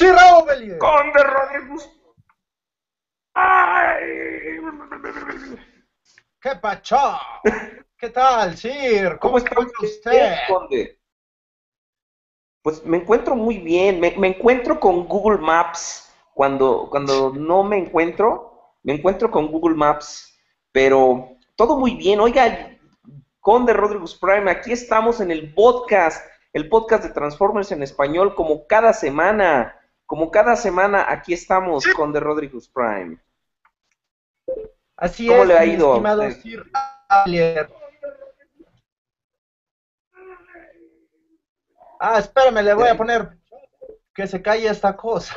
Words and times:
¡Sí, 0.00 0.10
Raúl 0.10 0.78
Conde 0.78 1.22
Rodríguez. 1.22 1.90
¡Ay! 3.34 4.58
¿Qué 6.40 6.56
pacho? 6.56 6.96
¿Qué 7.98 8.08
tal, 8.08 8.56
Sir? 8.56 9.18
¿Cómo, 9.18 9.36
está 9.36 9.54
usted? 9.60 10.36
Conde? 10.48 10.98
Pues 12.62 12.82
me 12.86 12.96
encuentro 12.96 13.36
muy 13.36 13.58
bien. 13.58 14.00
Me, 14.00 14.26
encuentro 14.26 14.80
con 14.80 15.06
Google 15.06 15.36
Maps. 15.36 16.10
Cuando, 16.32 16.88
cuando 16.88 17.34
no 17.34 17.62
me 17.62 17.76
encuentro, 17.76 18.78
me 18.82 18.94
encuentro 18.94 19.30
con 19.30 19.48
Google 19.48 19.76
Maps. 19.76 20.34
Pero 20.72 21.36
todo 21.56 21.78
muy 21.78 21.96
bien. 21.96 22.20
Oiga, 22.20 22.70
Conde 23.40 23.74
Rodríguez 23.74 24.14
Prime, 24.14 24.50
aquí 24.50 24.72
estamos 24.72 25.20
en 25.20 25.30
el 25.30 25.52
podcast, 25.52 26.26
el 26.54 26.70
podcast 26.70 27.04
de 27.04 27.10
Transformers 27.10 27.70
en 27.70 27.82
español, 27.82 28.34
como 28.34 28.66
cada 28.66 28.94
semana. 28.94 29.76
Como 30.10 30.28
cada 30.28 30.56
semana, 30.56 31.06
aquí 31.08 31.32
estamos, 31.32 31.86
Conde 31.94 32.18
Rodríguez 32.18 32.68
Prime. 32.68 33.16
Así 34.96 35.28
¿Cómo 35.28 35.44
le 35.44 35.56
ha 35.56 35.64
ido? 35.64 35.92
Estimado 35.92 36.28
Sir 36.32 36.68
Ah, 42.00 42.18
espérame, 42.18 42.64
le 42.64 42.74
voy 42.74 42.88
a 42.88 42.96
poner 42.96 43.38
que 44.12 44.26
se 44.26 44.42
calle 44.42 44.68
esta 44.68 44.96
cosa. 44.96 45.36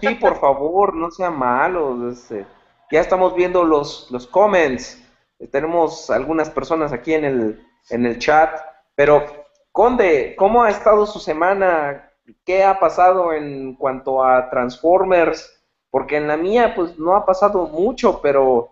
Sí, 0.00 0.14
por 0.14 0.36
favor, 0.40 0.94
no 0.94 1.10
sea 1.10 1.28
malo. 1.30 2.10
Este, 2.10 2.46
ya 2.90 3.00
estamos 3.02 3.34
viendo 3.34 3.62
los, 3.62 4.10
los 4.10 4.26
comments. 4.26 5.04
Tenemos 5.52 6.08
algunas 6.08 6.48
personas 6.48 6.94
aquí 6.94 7.12
en 7.12 7.26
el, 7.26 7.66
en 7.90 8.06
el 8.06 8.18
chat. 8.18 8.58
Pero, 8.94 9.26
Conde, 9.70 10.34
¿cómo 10.38 10.62
ha 10.62 10.70
estado 10.70 11.04
su 11.04 11.20
semana? 11.20 12.05
¿Qué 12.44 12.64
ha 12.64 12.78
pasado 12.78 13.32
en 13.32 13.74
cuanto 13.74 14.24
a 14.24 14.50
Transformers? 14.50 15.62
Porque 15.90 16.16
en 16.16 16.28
la 16.28 16.36
mía, 16.36 16.74
pues 16.74 16.98
no 16.98 17.14
ha 17.16 17.24
pasado 17.24 17.66
mucho, 17.66 18.20
pero, 18.20 18.70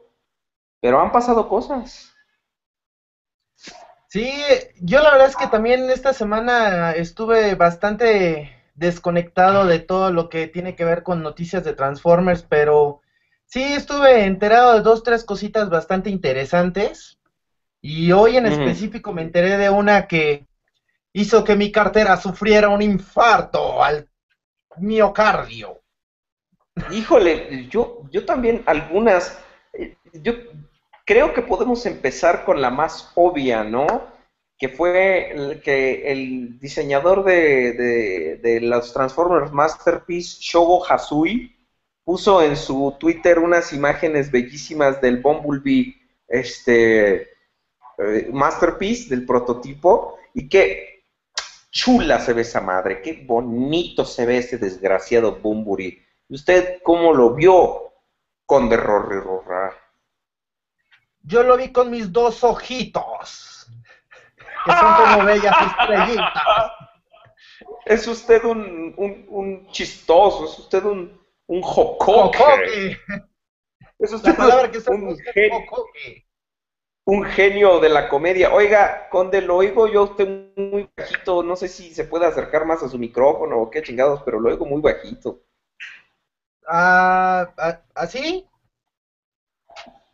pero 0.81 1.01
han 1.01 1.13
pasado 1.13 1.49
cosas. 1.49 2.15
Sí, 4.09 4.33
yo 4.81 5.01
la 5.01 5.11
verdad 5.11 5.29
es 5.29 5.37
que 5.37 5.49
también 5.49 5.91
esta 5.91 6.13
semana 6.13 6.93
estuve 6.93 7.55
bastante 7.57 8.63
desconectado 8.75 9.67
de 9.67 9.81
todo 9.81 10.13
lo 10.13 10.29
que 10.29 10.47
tiene 10.47 10.77
que 10.77 10.85
ver 10.85 11.03
con 11.03 11.23
noticias 11.23 11.65
de 11.65 11.75
Transformers, 11.75 12.45
pero 12.49 13.01
sí 13.47 13.73
estuve 13.73 14.25
enterado 14.25 14.75
de 14.75 14.83
dos, 14.83 15.03
tres 15.03 15.25
cositas 15.25 15.69
bastante 15.69 16.11
interesantes. 16.11 17.19
Y 17.81 18.13
hoy 18.13 18.37
en 18.37 18.47
específico 18.47 19.13
me 19.13 19.23
enteré 19.23 19.59
de 19.59 19.69
una 19.69 20.07
que 20.07 20.47
hizo 21.15 21.43
que 21.43 21.57
mi 21.57 21.73
cartera 21.73 22.19
sufriera 22.19 22.69
un 22.69 22.83
infarto 22.83 23.83
al 23.83 24.07
miocardio. 24.77 25.81
Híjole, 26.91 27.67
yo, 27.69 28.03
yo 28.11 28.27
también 28.27 28.63
algunas, 28.67 29.39
eh, 29.73 29.97
yo 30.13 30.35
Creo 31.07 31.35
que 31.35 31.43
podemos 31.43 31.85
empezar 31.85 32.45
con 32.45 32.63
la 32.63 32.71
más 32.71 33.11
obvia, 33.15 33.63
¿no? 33.63 33.87
Que 34.59 34.71
fue 34.71 35.61
que 35.63 36.11
el 36.11 36.59
diseñador 36.59 37.25
de, 37.25 38.39
de, 38.43 38.61
los 38.63 38.93
Transformers 38.95 39.53
Masterpiece, 39.53 40.39
Shogo 40.41 40.83
Hasui, 40.87 41.55
puso 42.05 42.43
en 42.43 42.57
su 42.57 42.97
Twitter 42.99 43.39
unas 43.39 43.73
imágenes 43.75 44.31
bellísimas 44.31 45.01
del 45.03 45.21
Bumblebee 45.21 45.95
este, 46.27 47.29
eh, 47.99 48.31
Masterpiece, 48.33 49.11
del 49.11 49.27
prototipo, 49.27 50.19
y 50.33 50.49
qué 50.49 50.94
chula 51.75 52.21
se 52.21 52.33
ve 52.33 52.43
esa 52.43 52.61
madre, 52.61 53.03
qué 53.03 53.25
bonito 53.27 54.05
se 54.05 54.25
ve 54.25 54.39
ese 54.39 54.57
desgraciado 54.57 55.41
Bumblebee. 55.41 56.07
¿Y 56.29 56.35
usted 56.37 56.81
cómo 56.83 57.13
lo 57.13 57.35
vio, 57.35 57.93
con 58.47 58.71
Rorra? 58.71 59.77
Yo 61.23 61.43
lo 61.43 61.57
vi 61.57 61.73
con 61.73 61.91
mis 61.91 62.13
dos 62.13 62.45
ojitos, 62.45 63.67
que 64.65 64.73
son 64.73 64.95
como 64.95 65.25
bellas 65.27 65.57
estrellitas. 65.67 66.73
Es 67.85 68.07
usted 68.07 68.45
un, 68.45 68.95
un, 69.29 69.67
chistoso, 69.71 70.47
es 70.47 70.59
usted 70.59 70.85
un, 70.85 71.21
un 71.47 71.61
jocoque. 71.61 72.99
Es 73.99 74.13
usted 74.13 74.39
un, 74.39 75.17
genio, 75.35 75.65
un 77.07 77.25
genio 77.25 77.81
de 77.81 77.89
la 77.89 78.09
comedia. 78.09 78.53
Oiga, 78.53 79.09
Conde, 79.11 79.43
lo 79.43 79.57
oigo 79.57 79.89
yo 79.89 80.05
usted 80.05 80.53
muy 80.57 80.89
bajito. 80.97 81.43
No 81.43 81.57
sé 81.57 81.69
si 81.69 81.95
se 81.95 82.05
puede 82.05 82.27
acercar 82.27 82.65
más 82.65 82.83
a 82.83 82.89
su 82.89 82.99
micrófono 82.99 83.59
o 83.59 83.71
qué 83.71 83.83
chingados, 83.83 84.23
pero 84.25 84.41
lo 84.41 84.49
oigo 84.49 84.65
muy 84.67 84.81
bajito. 84.81 85.43
Ah, 86.67 87.53
¿Así? 87.95 88.49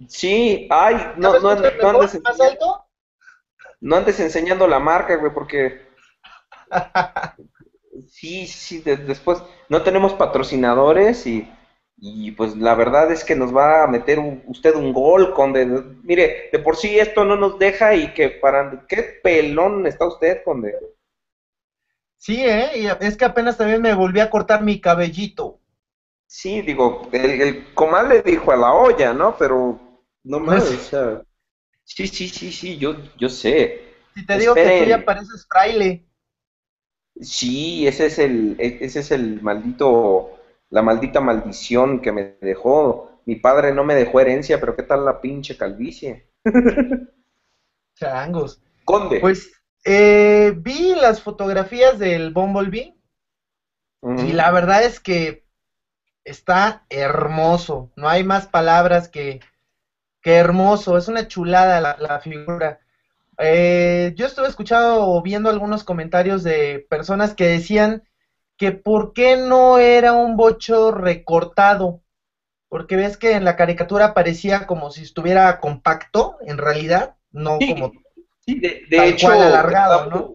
Sí, 0.08 0.66
ay, 0.70 1.12
no, 1.16 1.38
no, 1.40 1.54
no, 1.54 1.90
andes 1.90 2.14
enseñando, 2.14 2.86
no 3.80 3.96
andes 3.96 4.18
enseñando 4.18 4.66
la 4.66 4.78
marca, 4.78 5.16
güey, 5.16 5.32
porque 5.32 5.90
sí, 8.08 8.46
sí, 8.46 8.80
después 8.80 9.42
no 9.68 9.82
tenemos 9.82 10.14
patrocinadores 10.14 11.26
y, 11.26 11.52
y, 12.00 12.30
pues 12.30 12.56
la 12.56 12.74
verdad 12.74 13.12
es 13.12 13.24
que 13.24 13.36
nos 13.36 13.54
va 13.54 13.84
a 13.84 13.86
meter 13.86 14.18
usted 14.46 14.74
un 14.74 14.92
gol 14.92 15.34
con 15.34 15.52
mire, 16.02 16.48
de 16.50 16.58
por 16.58 16.76
sí 16.76 16.98
esto 16.98 17.24
no 17.24 17.36
nos 17.36 17.58
deja 17.58 17.94
y 17.94 18.14
que 18.14 18.30
para 18.30 18.86
qué 18.88 19.20
pelón 19.22 19.86
está 19.86 20.06
usted, 20.06 20.42
conde. 20.42 20.74
Sí, 22.16 22.42
eh, 22.44 22.70
y 22.76 22.86
es 23.04 23.16
que 23.16 23.24
apenas 23.24 23.58
también 23.58 23.82
me 23.82 23.94
volví 23.94 24.20
a 24.20 24.30
cortar 24.30 24.62
mi 24.62 24.80
cabellito. 24.80 25.60
Sí, 26.26 26.62
digo, 26.62 27.08
el, 27.12 27.40
el 27.40 27.74
comal 27.74 28.08
le 28.08 28.22
dijo 28.22 28.52
a 28.52 28.56
la 28.56 28.72
olla, 28.72 29.12
¿no? 29.12 29.36
Pero 29.38 29.80
no 30.24 30.40
más, 30.40 30.70
o 30.70 30.78
sea. 30.78 31.22
Sí, 31.84 32.06
sí, 32.06 32.28
sí, 32.28 32.52
sí, 32.52 32.78
yo, 32.78 32.96
yo 33.18 33.28
sé. 33.28 33.94
Si 34.14 34.24
te 34.24 34.38
digo 34.38 34.54
que 34.54 34.80
tú 34.80 34.84
ya 34.88 35.04
pareces 35.04 35.46
fraile. 35.48 36.06
Sí, 37.20 37.86
ese 37.86 38.06
es 38.06 38.18
el, 38.18 38.56
e, 38.58 38.78
ese 38.80 39.00
es 39.00 39.10
el 39.10 39.42
maldito, 39.42 40.39
la 40.70 40.82
maldita 40.82 41.20
maldición 41.20 42.00
que 42.00 42.12
me 42.12 42.36
dejó. 42.40 43.20
Mi 43.26 43.36
padre 43.36 43.74
no 43.74 43.84
me 43.84 43.94
dejó 43.94 44.20
herencia, 44.20 44.58
pero 44.58 44.74
¿qué 44.74 44.82
tal 44.82 45.04
la 45.04 45.20
pinche 45.20 45.56
calvicie? 45.56 46.28
Changos. 47.94 48.62
Conde. 48.84 49.20
Pues 49.20 49.52
eh, 49.84 50.54
vi 50.56 50.94
las 50.94 51.22
fotografías 51.22 51.98
del 51.98 52.32
Bumblebee 52.32 52.96
y 54.02 54.32
la 54.32 54.50
verdad 54.50 54.82
es 54.82 54.98
que 54.98 55.44
está 56.24 56.86
hermoso. 56.88 57.90
No 57.96 58.08
hay 58.08 58.24
más 58.24 58.46
palabras 58.46 59.08
que, 59.08 59.40
Qué 60.22 60.34
hermoso, 60.34 60.98
es 60.98 61.08
una 61.08 61.28
chulada 61.28 61.80
la, 61.80 62.20
figura. 62.20 62.80
Eh, 63.38 64.12
yo 64.16 64.26
estuve 64.26 64.48
escuchando 64.48 65.08
o 65.08 65.22
viendo 65.22 65.48
algunos 65.48 65.82
comentarios 65.82 66.42
de 66.42 66.86
personas 66.90 67.34
que 67.34 67.46
decían 67.46 68.02
que 68.60 68.72
por 68.72 69.14
qué 69.14 69.38
no 69.38 69.78
era 69.78 70.12
un 70.12 70.36
bocho 70.36 70.90
recortado, 70.90 72.02
porque 72.68 72.94
ves 72.94 73.16
que 73.16 73.32
en 73.32 73.46
la 73.46 73.56
caricatura 73.56 74.12
parecía 74.12 74.66
como 74.66 74.90
si 74.90 75.02
estuviera 75.02 75.60
compacto, 75.60 76.36
en 76.42 76.58
realidad, 76.58 77.16
no 77.30 77.58
como 77.58 77.92
sí, 78.44 78.60
de, 78.60 79.08
hecho, 79.08 79.30
alargado, 79.30 80.10
¿no? 80.10 80.34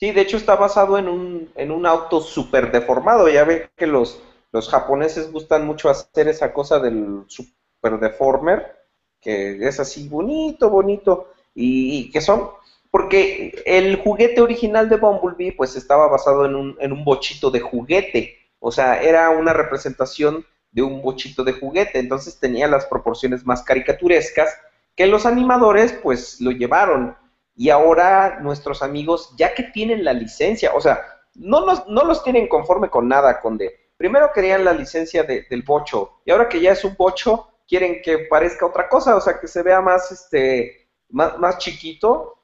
Sí, 0.00 0.10
de 0.10 0.22
hecho 0.22 0.38
está 0.38 0.56
basado 0.56 0.98
en 0.98 1.08
un, 1.08 1.52
en 1.54 1.70
un 1.70 1.86
auto 1.86 2.20
súper 2.20 2.72
deformado, 2.72 3.28
ya 3.28 3.44
ve 3.44 3.70
que 3.76 3.86
los, 3.86 4.20
los 4.50 4.68
japoneses 4.68 5.30
gustan 5.30 5.64
mucho 5.64 5.88
hacer 5.88 6.26
esa 6.26 6.52
cosa 6.52 6.80
del 6.80 7.26
super 7.28 8.00
deformer, 8.00 8.74
que 9.20 9.68
es 9.68 9.78
así 9.78 10.08
bonito, 10.08 10.68
bonito, 10.68 11.28
y, 11.54 12.10
que 12.10 12.22
son, 12.22 12.50
porque 12.90 13.62
el 13.66 13.96
juguete 13.96 14.40
original 14.40 14.88
de 14.88 14.96
Bumblebee 14.96 15.52
pues 15.52 15.76
estaba 15.76 16.08
basado 16.08 16.44
en 16.44 16.54
un, 16.54 16.76
en 16.80 16.92
un 16.92 17.04
bochito 17.04 17.50
de 17.50 17.60
juguete, 17.60 18.36
o 18.58 18.72
sea, 18.72 19.00
era 19.00 19.30
una 19.30 19.52
representación 19.52 20.44
de 20.72 20.82
un 20.82 21.02
bochito 21.02 21.44
de 21.44 21.52
juguete, 21.52 21.98
entonces 21.98 22.38
tenía 22.38 22.68
las 22.68 22.86
proporciones 22.86 23.44
más 23.44 23.62
caricaturescas 23.62 24.56
que 24.94 25.06
los 25.06 25.26
animadores 25.26 25.92
pues 25.92 26.40
lo 26.40 26.50
llevaron. 26.50 27.16
Y 27.56 27.70
ahora 27.70 28.38
nuestros 28.40 28.82
amigos, 28.82 29.34
ya 29.36 29.54
que 29.54 29.64
tienen 29.64 30.04
la 30.04 30.12
licencia, 30.12 30.72
o 30.74 30.80
sea, 30.80 31.00
no, 31.34 31.66
no 31.88 32.04
los 32.04 32.22
tienen 32.22 32.48
conforme 32.48 32.88
con 32.88 33.08
nada, 33.08 33.40
con 33.40 33.58
de, 33.58 33.90
primero 33.96 34.30
querían 34.32 34.64
la 34.64 34.72
licencia 34.72 35.24
del 35.24 35.62
bocho, 35.62 36.20
y 36.24 36.30
ahora 36.30 36.48
que 36.48 36.60
ya 36.60 36.72
es 36.72 36.84
un 36.84 36.96
bocho, 36.96 37.48
quieren 37.68 38.00
que 38.02 38.18
parezca 38.18 38.66
otra 38.66 38.88
cosa, 38.88 39.14
o 39.16 39.20
sea, 39.20 39.38
que 39.38 39.46
se 39.46 39.62
vea 39.62 39.80
más, 39.80 40.10
este, 40.10 40.88
más, 41.10 41.38
más 41.38 41.58
chiquito, 41.58 42.39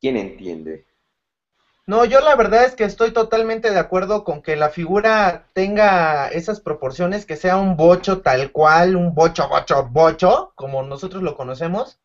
¿quién 0.00 0.16
entiende? 0.16 0.86
No, 1.86 2.04
yo 2.04 2.20
la 2.20 2.36
verdad 2.36 2.64
es 2.64 2.74
que 2.74 2.84
estoy 2.84 3.12
totalmente 3.12 3.70
de 3.70 3.78
acuerdo 3.78 4.22
con 4.22 4.42
que 4.42 4.56
la 4.56 4.68
figura 4.68 5.46
tenga 5.54 6.28
esas 6.28 6.60
proporciones, 6.60 7.24
que 7.24 7.36
sea 7.36 7.56
un 7.56 7.78
bocho 7.78 8.20
tal 8.20 8.52
cual, 8.52 8.94
un 8.94 9.14
bocho, 9.14 9.48
bocho, 9.48 9.88
bocho, 9.88 10.52
como 10.54 10.82
nosotros 10.82 11.22
lo 11.22 11.34
conocemos. 11.34 11.98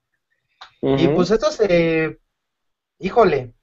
Y 0.81 1.07
pues 1.09 1.31
esto 1.31 1.51
se, 1.51 2.17
híjole, 2.99 3.53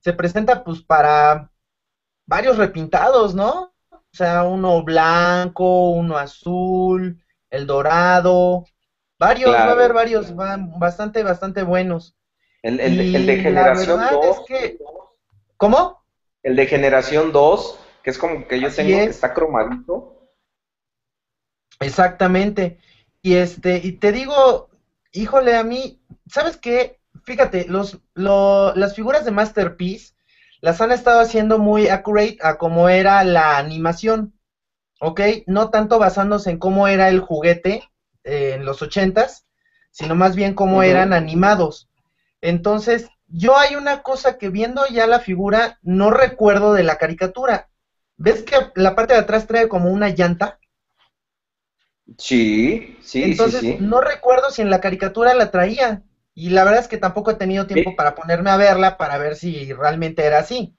se 0.00 0.12
presenta 0.12 0.64
pues 0.64 0.82
para 0.82 1.50
varios 2.26 2.56
repintados, 2.56 3.34
¿no? 3.34 3.72
O 3.90 4.14
sea, 4.16 4.42
uno 4.42 4.82
blanco, 4.82 5.90
uno 5.90 6.18
azul, 6.18 7.22
el 7.50 7.66
dorado. 7.66 8.64
Varios, 9.18 9.52
va 9.52 9.64
a 9.64 9.72
haber 9.72 9.92
varios, 9.92 10.34
van 10.34 10.78
bastante, 10.78 11.22
bastante 11.22 11.62
buenos. 11.62 12.16
El, 12.62 13.26
de 13.26 13.40
generación 13.40 14.00
2. 14.10 14.36
¿Cómo? 15.56 16.04
El 16.42 16.56
de 16.56 16.66
generación 16.66 17.32
2, 17.32 17.78
que 18.02 18.10
es 18.10 18.18
como 18.18 18.46
que 18.46 18.60
yo 18.60 18.72
tengo 18.72 18.88
que 18.88 19.04
está 19.04 19.34
cromadito. 19.34 20.30
Exactamente. 21.80 22.78
Y 23.20 23.34
este, 23.34 23.80
y 23.82 23.92
te 23.92 24.12
digo, 24.12 24.70
híjole, 25.12 25.56
a 25.56 25.64
mí, 25.64 26.00
¿sabes 26.26 26.56
qué? 26.56 27.00
Fíjate, 27.24 27.66
los, 27.68 28.00
las 28.14 28.94
figuras 28.94 29.24
de 29.24 29.30
Masterpiece 29.30 30.14
las 30.60 30.80
han 30.80 30.92
estado 30.92 31.20
haciendo 31.20 31.58
muy 31.58 31.88
accurate 31.88 32.38
a 32.40 32.56
cómo 32.58 32.88
era 32.88 33.22
la 33.24 33.58
animación, 33.58 34.38
¿ok? 35.00 35.20
No 35.46 35.70
tanto 35.70 35.98
basándose 35.98 36.50
en 36.50 36.58
cómo 36.58 36.88
era 36.88 37.08
el 37.08 37.20
juguete 37.20 37.82
eh, 38.24 38.52
en 38.54 38.64
los 38.64 38.82
ochentas, 38.82 39.46
sino 39.90 40.14
más 40.14 40.36
bien 40.36 40.54
cómo 40.54 40.82
eran 40.82 41.12
animados. 41.12 41.88
Entonces, 42.42 43.08
yo 43.28 43.56
hay 43.56 43.76
una 43.76 44.02
cosa 44.02 44.36
que 44.36 44.50
viendo 44.50 44.84
ya 44.88 45.06
la 45.06 45.20
figura, 45.20 45.78
no 45.80 46.10
recuerdo 46.10 46.74
de 46.74 46.82
la 46.82 46.96
caricatura. 46.96 47.68
¿Ves 48.18 48.42
que 48.42 48.56
la 48.74 48.94
parte 48.94 49.14
de 49.14 49.20
atrás 49.20 49.46
trae 49.46 49.68
como 49.68 49.90
una 49.90 50.10
llanta? 50.10 50.58
Sí, 52.18 52.98
sí, 53.00 53.22
Entonces, 53.22 53.60
sí, 53.60 53.76
no 53.80 54.00
recuerdo 54.00 54.50
si 54.50 54.60
en 54.60 54.70
la 54.70 54.80
caricatura 54.80 55.34
la 55.34 55.50
traía. 55.50 56.02
Y 56.34 56.50
la 56.50 56.64
verdad 56.64 56.80
es 56.80 56.88
que 56.88 56.98
tampoco 56.98 57.30
he 57.30 57.34
tenido 57.34 57.66
tiempo 57.66 57.94
para 57.94 58.14
ponerme 58.14 58.50
a 58.50 58.56
verla 58.56 58.96
para 58.96 59.18
ver 59.18 59.36
si 59.36 59.72
realmente 59.72 60.24
era 60.24 60.38
así. 60.38 60.74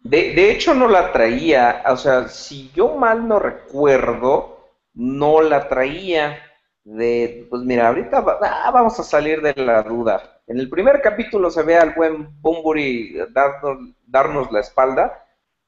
De, 0.00 0.34
de, 0.34 0.50
hecho, 0.50 0.74
no 0.74 0.88
la 0.88 1.12
traía. 1.12 1.82
O 1.88 1.96
sea, 1.96 2.28
si 2.28 2.70
yo 2.72 2.94
mal 2.96 3.26
no 3.28 3.38
recuerdo, 3.38 4.72
no 4.94 5.40
la 5.40 5.68
traía. 5.68 6.38
De, 6.84 7.46
pues 7.48 7.62
mira, 7.62 7.88
ahorita 7.88 8.22
ah, 8.42 8.70
vamos 8.70 9.00
a 9.00 9.02
salir 9.02 9.40
de 9.40 9.54
la 9.56 9.82
duda. 9.82 10.40
En 10.46 10.58
el 10.58 10.68
primer 10.68 11.00
capítulo 11.00 11.50
se 11.50 11.62
ve 11.62 11.76
al 11.76 11.94
buen 11.94 12.28
Bumburi 12.42 13.16
darnos, 14.06 14.52
la 14.52 14.60
espalda, 14.60 15.24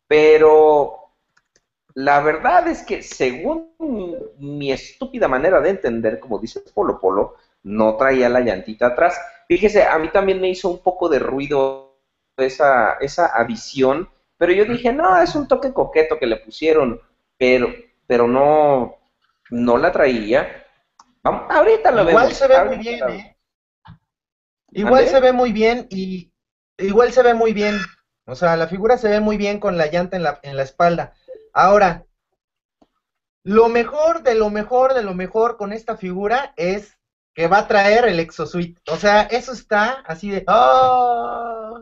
pero 0.07 1.13
la 1.95 2.21
verdad 2.21 2.69
es 2.69 2.83
que 2.83 3.03
según 3.03 3.73
mi 4.39 4.71
estúpida 4.71 5.27
manera 5.27 5.61
de 5.63 5.71
entender, 5.71 6.21
como 6.21 6.39
dice 6.39 6.61
Polo 6.75 7.01
Polo, 7.01 7.37
no 7.63 7.97
traía 7.97 8.29
la 8.29 8.41
llantita 8.41 8.89
atrás. 8.89 9.19
Fíjese, 9.49 9.85
a 9.85 9.99
mí 9.99 10.11
también 10.11 10.41
me 10.41 10.51
hizo 10.51 10.69
un 10.69 10.83
poco 10.83 11.09
de 11.09 11.19
ruido 11.19 11.97
esa, 12.37 12.99
esa 13.01 13.35
adición, 13.35 14.11
pero 14.37 14.53
yo 14.53 14.67
dije, 14.67 14.93
no, 14.93 15.19
es 15.21 15.35
un 15.35 15.49
toque 15.49 15.73
coqueto 15.73 16.19
que 16.19 16.27
le 16.27 16.37
pusieron, 16.37 17.01
pero, 17.39 17.69
pero 18.07 18.29
no, 18.29 18.97
no 19.51 19.79
la 19.79 19.93
traía. 19.93 20.66
Ahorita 21.29 21.91
lo 21.91 22.09
Igual 22.09 22.33
se 22.33 22.49
ve 22.49 22.65
muy 22.65 22.77
bien, 22.77 23.09
¿eh? 23.11 23.37
Igual 24.73 25.07
se 25.09 25.21
ve 25.21 25.33
muy 25.33 25.53
bien 25.53 25.87
y 25.91 26.33
igual 26.79 27.13
se 27.13 27.23
ve 27.23 27.35
muy 27.35 27.53
bien. 27.53 27.79
O 28.27 28.35
sea, 28.35 28.57
la 28.57 28.67
figura 28.67 28.99
se 28.99 29.09
ve 29.09 29.21
muy 29.21 29.37
bien 29.37 29.61
con 29.61 29.77
la 29.79 29.87
llanta 29.87 30.17
en 30.17 30.23
la, 30.23 30.41
en 30.43 30.57
la 30.57 30.63
espalda. 30.63 31.15
Ahora, 31.53 32.05
lo 33.45 33.69
mejor 33.69 34.23
de 34.23 34.35
lo 34.35 34.51
mejor 34.51 34.95
de 34.95 35.03
lo 35.03 35.15
mejor 35.15 35.57
con 35.57 35.73
esta 35.73 35.97
figura 35.97 36.53
es 36.57 36.99
que 37.33 37.47
va 37.47 37.59
a 37.59 37.69
traer 37.69 38.07
el 38.07 38.19
exosuite. 38.19 38.81
O 38.91 38.97
sea, 38.97 39.23
eso 39.23 39.53
está 39.53 40.03
así 40.07 40.31
de... 40.31 40.45
¡Oh! 40.49 41.81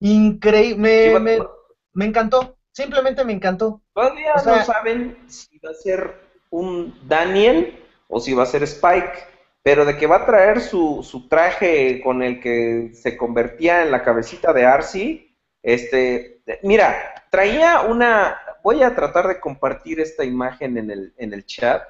Increíble. 0.00 1.46
Me, 1.92 2.04
encantó. 2.04 2.58
Simplemente 2.72 3.24
me 3.24 3.32
encantó. 3.32 3.82
Todavía 3.92 4.32
no 4.34 4.64
saben 4.64 5.18
si 5.28 5.58
va 5.58 5.70
a 5.70 5.74
ser 5.74 6.20
un 6.50 6.98
Daniel 7.06 7.84
o 8.08 8.20
si 8.20 8.34
va 8.34 8.42
a 8.42 8.46
ser 8.46 8.62
Spike. 8.64 9.38
Pero 9.62 9.84
de 9.84 9.96
que 9.96 10.06
va 10.06 10.16
a 10.16 10.26
traer 10.26 10.60
su, 10.60 11.02
su 11.02 11.28
traje 11.28 12.00
con 12.02 12.22
el 12.22 12.40
que 12.40 12.90
se 12.94 13.16
convertía 13.16 13.82
en 13.82 13.90
la 13.90 14.02
cabecita 14.02 14.52
de 14.52 14.64
Arcy, 14.64 15.36
este, 15.62 16.42
mira, 16.62 17.24
traía 17.30 17.82
una, 17.82 18.40
voy 18.62 18.82
a 18.82 18.94
tratar 18.94 19.28
de 19.28 19.40
compartir 19.40 20.00
esta 20.00 20.24
imagen 20.24 20.78
en 20.78 20.90
el, 20.90 21.14
en 21.16 21.32
el 21.32 21.44
chat. 21.44 21.82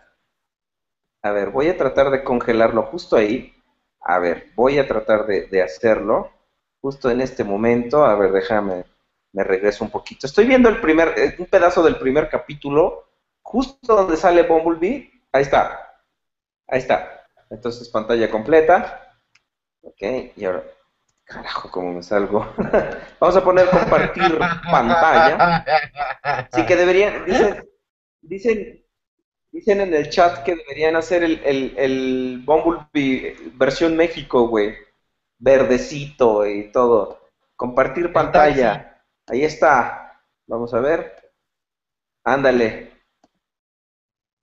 A 1.22 1.30
ver, 1.30 1.50
voy 1.50 1.68
a 1.68 1.76
tratar 1.76 2.10
de 2.10 2.24
congelarlo 2.24 2.82
justo 2.84 3.16
ahí. 3.16 3.54
A 4.00 4.18
ver, 4.18 4.48
voy 4.54 4.78
a 4.78 4.86
tratar 4.86 5.26
de, 5.26 5.62
hacerlo 5.62 6.30
justo 6.80 7.10
en 7.10 7.20
este 7.20 7.44
momento. 7.44 8.04
A 8.04 8.14
ver, 8.14 8.32
déjame, 8.32 8.84
me 9.32 9.44
regreso 9.44 9.84
un 9.84 9.90
poquito. 9.90 10.26
Estoy 10.26 10.46
viendo 10.46 10.68
el 10.68 10.80
primer, 10.80 11.14
eh, 11.18 11.36
un 11.38 11.46
pedazo 11.46 11.82
del 11.82 11.96
primer 11.96 12.28
capítulo, 12.28 13.04
justo 13.42 13.94
donde 13.94 14.16
sale 14.16 14.42
Bumblebee. 14.42 15.10
Ahí 15.32 15.42
está. 15.42 15.87
Ahí 16.68 16.78
está. 16.78 17.26
Entonces, 17.50 17.88
pantalla 17.88 18.30
completa. 18.30 19.18
Ok, 19.82 20.02
y 20.36 20.44
ahora, 20.44 20.64
carajo, 21.24 21.70
cómo 21.70 21.92
me 21.92 22.02
salgo. 22.02 22.46
Vamos 23.20 23.36
a 23.36 23.44
poner 23.44 23.68
compartir 23.70 24.38
pantalla. 24.70 25.64
Sí 26.52 26.64
que 26.66 26.76
deberían, 26.76 27.24
dicen, 27.24 27.68
dicen 28.20 28.88
Dicen 29.50 29.80
en 29.80 29.94
el 29.94 30.10
chat 30.10 30.44
que 30.44 30.54
deberían 30.54 30.96
hacer 30.96 31.24
el, 31.24 31.40
el, 31.44 32.42
Bumblebee 32.44 33.34
versión 33.54 33.96
México, 33.96 34.46
güey. 34.46 34.74
Verdecito 35.38 36.46
y 36.46 36.70
todo. 36.70 37.20
Compartir 37.56 38.12
pantalla. 38.12 39.02
Ahí 39.26 39.44
está. 39.44 40.22
Vamos 40.46 40.74
a 40.74 40.80
ver. 40.80 41.32
Ándale. 42.24 42.92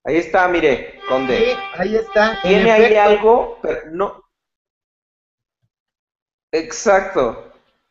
Ahí 0.06 0.16
está, 0.16 0.48
mire, 0.48 1.00
Conde. 1.08 1.36
Sí, 1.36 1.58
ahí 1.74 1.96
está. 1.96 2.38
Tiene 2.42 2.70
ahí 2.70 2.94
algo, 2.96 3.58
pero 3.60 3.90
no. 3.90 4.22
Exacto 6.52 7.46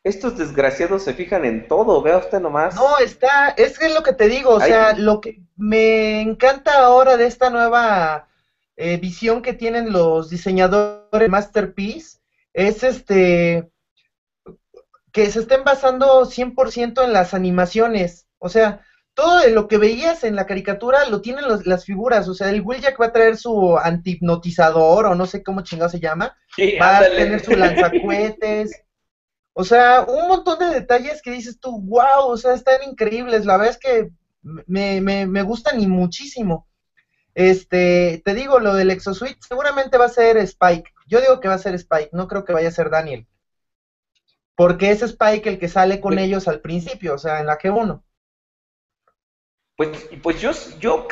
estos 0.06 0.38
desgraciados 0.38 1.02
se 1.02 1.14
fijan 1.14 1.44
en 1.44 1.66
todo, 1.66 2.00
vea 2.00 2.18
usted 2.18 2.38
nomás. 2.38 2.76
No, 2.76 2.98
está, 2.98 3.48
es 3.48 3.76
que 3.76 3.86
es 3.86 3.94
lo 3.94 4.04
que 4.04 4.12
te 4.12 4.28
digo, 4.28 4.50
o 4.50 4.60
sea, 4.60 4.94
lo 4.96 5.20
que 5.20 5.42
me 5.56 6.20
encanta 6.20 6.78
ahora 6.78 7.16
de 7.16 7.26
esta 7.26 7.50
nueva 7.50 8.28
eh, 8.76 8.98
visión 8.98 9.42
que 9.42 9.52
tienen 9.52 9.92
los 9.92 10.30
diseñadores 10.30 11.28
Masterpiece 11.28 12.18
es 12.52 12.84
este 12.84 13.68
que 15.10 15.28
se 15.28 15.40
estén 15.40 15.64
basando 15.64 16.24
100% 16.24 17.02
en 17.02 17.12
las 17.12 17.34
animaciones, 17.34 18.28
o 18.38 18.48
sea, 18.48 18.86
todo 19.16 19.48
lo 19.48 19.66
que 19.66 19.78
veías 19.78 20.24
en 20.24 20.36
la 20.36 20.44
caricatura 20.44 21.08
lo 21.08 21.22
tienen 21.22 21.46
las 21.64 21.86
figuras, 21.86 22.28
o 22.28 22.34
sea, 22.34 22.50
el 22.50 22.62
Jack 22.80 23.00
va 23.00 23.06
a 23.06 23.12
traer 23.12 23.38
su 23.38 23.78
antihipnotizador 23.78 25.06
o 25.06 25.14
no 25.14 25.24
sé 25.24 25.42
cómo 25.42 25.62
chingado 25.62 25.88
se 25.88 26.00
llama, 26.00 26.36
va 26.80 26.98
a 26.98 27.08
tener 27.08 27.42
su 27.42 27.52
lanzacuetes, 27.52 28.82
o 29.58 29.64
sea, 29.64 30.02
un 30.02 30.28
montón 30.28 30.58
de 30.58 30.66
detalles 30.66 31.22
que 31.22 31.30
dices 31.30 31.58
tú, 31.58 31.80
wow, 31.80 32.26
o 32.26 32.36
sea, 32.36 32.52
están 32.52 32.82
increíbles. 32.82 33.46
La 33.46 33.56
verdad 33.56 33.72
es 33.72 33.78
que 33.78 34.10
me, 34.42 35.00
me, 35.00 35.26
me 35.26 35.42
gustan 35.42 35.80
y 35.80 35.86
muchísimo. 35.86 36.68
Este, 37.34 38.20
te 38.22 38.34
digo, 38.34 38.60
lo 38.60 38.74
del 38.74 38.90
Exosuite 38.90 39.38
seguramente 39.40 39.96
va 39.96 40.04
a 40.04 40.10
ser 40.10 40.36
Spike. 40.36 40.92
Yo 41.06 41.22
digo 41.22 41.40
que 41.40 41.48
va 41.48 41.54
a 41.54 41.58
ser 41.58 41.74
Spike, 41.74 42.10
no 42.12 42.28
creo 42.28 42.44
que 42.44 42.52
vaya 42.52 42.68
a 42.68 42.72
ser 42.72 42.90
Daniel. 42.90 43.26
Porque 44.54 44.90
es 44.90 45.00
Spike 45.00 45.48
el 45.48 45.58
que 45.58 45.68
sale 45.68 46.02
con 46.02 46.18
ellos 46.18 46.48
al 46.48 46.60
principio, 46.60 47.14
o 47.14 47.18
sea, 47.18 47.40
en 47.40 47.46
la 47.46 47.58
G1. 47.58 48.02
Pues, 49.76 50.08
pues 50.22 50.40
yo, 50.40 50.52
yo, 50.80 51.06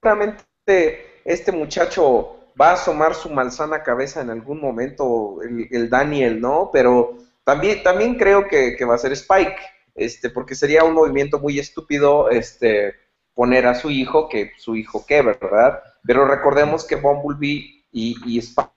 realmente, 0.00 1.20
este 1.24 1.52
muchacho 1.52 2.42
va 2.60 2.70
a 2.70 2.74
asomar 2.74 3.14
su 3.14 3.30
malsana 3.30 3.82
cabeza 3.82 4.20
en 4.20 4.30
algún 4.30 4.60
momento 4.60 5.38
el, 5.42 5.88
Daniel, 5.88 6.40
¿no? 6.40 6.70
Pero 6.72 7.18
también, 7.44 7.82
también 7.82 8.16
creo 8.16 8.48
que, 8.48 8.76
va 8.84 8.96
a 8.96 8.98
ser 8.98 9.12
Spike, 9.12 9.56
este, 9.94 10.30
porque 10.30 10.56
sería 10.56 10.84
un 10.84 10.94
movimiento 10.94 11.38
muy 11.38 11.58
estúpido 11.58 12.28
este, 12.28 12.94
poner 13.34 13.66
a 13.66 13.74
su 13.76 13.90
hijo, 13.90 14.28
que 14.28 14.52
su 14.58 14.74
hijo 14.74 15.04
qué, 15.06 15.22
¿verdad? 15.22 15.80
Pero 16.04 16.26
recordemos 16.26 16.84
que 16.84 16.96
Bumblebee 16.96 17.84
y, 17.92 18.16
y 18.26 18.38
Spike, 18.38 18.70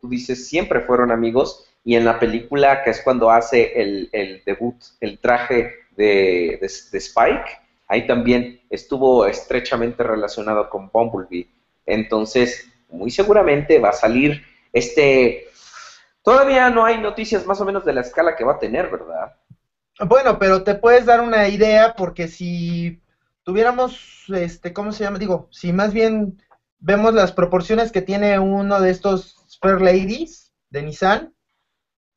tú 0.00 0.08
dices, 0.08 0.48
siempre 0.48 0.80
fueron 0.80 1.10
amigos, 1.10 1.66
y 1.84 1.96
en 1.96 2.04
la 2.04 2.18
película, 2.18 2.82
que 2.82 2.90
es 2.90 3.02
cuando 3.02 3.30
hace 3.30 3.80
el, 3.80 4.08
el 4.12 4.42
debut, 4.44 4.76
el 5.00 5.18
traje 5.18 5.72
de, 5.98 6.58
de, 6.60 6.98
Spike, 6.98 7.58
ahí 7.88 8.06
también 8.06 8.60
estuvo 8.70 9.26
estrechamente 9.26 10.04
relacionado 10.04 10.70
con 10.70 10.88
Bumblebee. 10.90 11.50
Entonces, 11.84 12.70
muy 12.88 13.10
seguramente 13.10 13.78
va 13.78 13.90
a 13.90 13.92
salir 13.92 14.42
este... 14.72 15.48
Todavía 16.22 16.70
no 16.70 16.84
hay 16.84 16.98
noticias 16.98 17.46
más 17.46 17.60
o 17.60 17.64
menos 17.64 17.84
de 17.84 17.94
la 17.94 18.02
escala 18.02 18.36
que 18.36 18.44
va 18.44 18.54
a 18.54 18.58
tener, 18.58 18.90
¿verdad? 18.90 19.34
Bueno, 20.06 20.38
pero 20.38 20.62
te 20.62 20.74
puedes 20.74 21.06
dar 21.06 21.20
una 21.20 21.48
idea 21.48 21.94
porque 21.96 22.28
si 22.28 23.02
tuviéramos, 23.42 24.26
este, 24.28 24.72
¿cómo 24.72 24.92
se 24.92 25.04
llama? 25.04 25.18
Digo, 25.18 25.48
si 25.50 25.72
más 25.72 25.92
bien 25.92 26.40
vemos 26.78 27.14
las 27.14 27.32
proporciones 27.32 27.90
que 27.90 28.02
tiene 28.02 28.38
uno 28.38 28.80
de 28.80 28.90
estos 28.90 29.44
Spare 29.50 29.80
Ladies 29.80 30.52
de 30.70 30.82
Nissan, 30.82 31.34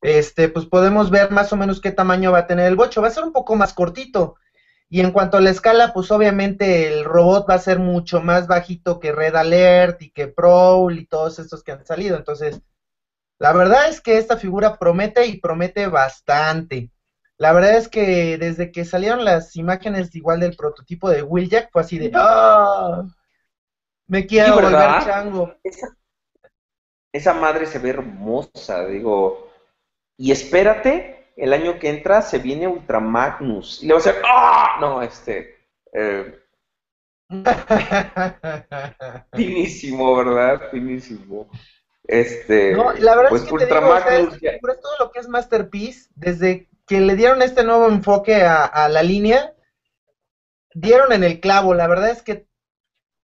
este, 0.02 0.48
pues 0.48 0.66
podemos 0.66 1.10
ver 1.10 1.30
más 1.30 1.52
o 1.52 1.56
menos 1.56 1.80
qué 1.80 1.92
tamaño 1.92 2.32
va 2.32 2.40
a 2.40 2.46
tener 2.46 2.66
el 2.66 2.76
bocho. 2.76 3.00
Va 3.00 3.08
a 3.08 3.12
ser 3.12 3.24
un 3.24 3.32
poco 3.32 3.56
más 3.56 3.72
cortito. 3.72 4.34
Y 4.90 5.00
en 5.00 5.12
cuanto 5.12 5.38
a 5.38 5.40
la 5.40 5.48
escala, 5.48 5.94
pues 5.94 6.10
obviamente 6.10 6.86
el 6.88 7.04
robot 7.04 7.48
va 7.48 7.54
a 7.54 7.58
ser 7.58 7.78
mucho 7.78 8.20
más 8.20 8.46
bajito 8.46 9.00
que 9.00 9.12
Red 9.12 9.36
Alert 9.36 10.02
y 10.02 10.10
que 10.10 10.28
Prowl 10.28 10.98
y 10.98 11.06
todos 11.06 11.38
estos 11.38 11.62
que 11.62 11.72
han 11.72 11.86
salido. 11.86 12.16
Entonces, 12.18 12.60
la 13.38 13.52
verdad 13.52 13.88
es 13.88 14.02
que 14.02 14.18
esta 14.18 14.36
figura 14.36 14.78
promete 14.78 15.26
y 15.26 15.40
promete 15.40 15.86
bastante. 15.86 16.90
La 17.38 17.52
verdad 17.52 17.76
es 17.76 17.88
que 17.88 18.36
desde 18.38 18.70
que 18.70 18.84
salieron 18.84 19.24
las 19.24 19.56
imágenes 19.56 20.14
igual 20.14 20.40
del 20.40 20.56
prototipo 20.56 21.08
de 21.08 21.22
Wheeljack, 21.22 21.70
fue 21.72 21.82
así 21.82 21.98
de 21.98 22.12
¡Ah! 22.14 23.04
Me 24.06 24.26
quiero 24.26 24.56
volver 24.56 25.04
chango. 25.04 25.54
Esa, 27.12 27.32
madre 27.32 27.66
se 27.66 27.78
ve 27.78 27.90
hermosa, 27.90 28.84
digo. 28.84 29.51
Y 30.22 30.30
espérate, 30.30 31.32
el 31.36 31.52
año 31.52 31.80
que 31.80 31.90
entra 31.90 32.22
se 32.22 32.38
viene 32.38 32.68
Ultra 32.68 33.00
Magnus. 33.00 33.82
Y 33.82 33.86
le 33.86 33.94
va 33.94 33.98
a 33.98 34.00
hacer 34.00 34.22
¡Ah! 34.24 34.76
No, 34.80 35.02
este. 35.02 35.66
Eh, 35.92 36.38
finísimo, 39.32 40.14
¿verdad? 40.14 40.70
Finísimo. 40.70 41.50
Este, 42.04 42.70
no, 42.70 42.92
la 42.92 43.16
verdad 43.16 43.34
es 43.34 43.48
pues 43.48 43.62
que 43.62 43.66
te 43.66 43.74
digo, 43.74 44.74
todo 44.80 44.92
lo 45.00 45.10
que 45.10 45.18
es 45.18 45.28
Masterpiece, 45.28 46.08
desde 46.14 46.68
que 46.86 47.00
le 47.00 47.16
dieron 47.16 47.42
este 47.42 47.64
nuevo 47.64 47.88
enfoque 47.88 48.44
a, 48.44 48.88
la 48.88 49.02
línea, 49.02 49.56
dieron 50.72 51.10
en 51.10 51.24
el 51.24 51.40
clavo. 51.40 51.74
La 51.74 51.88
verdad 51.88 52.10
es 52.10 52.22
que 52.22 52.46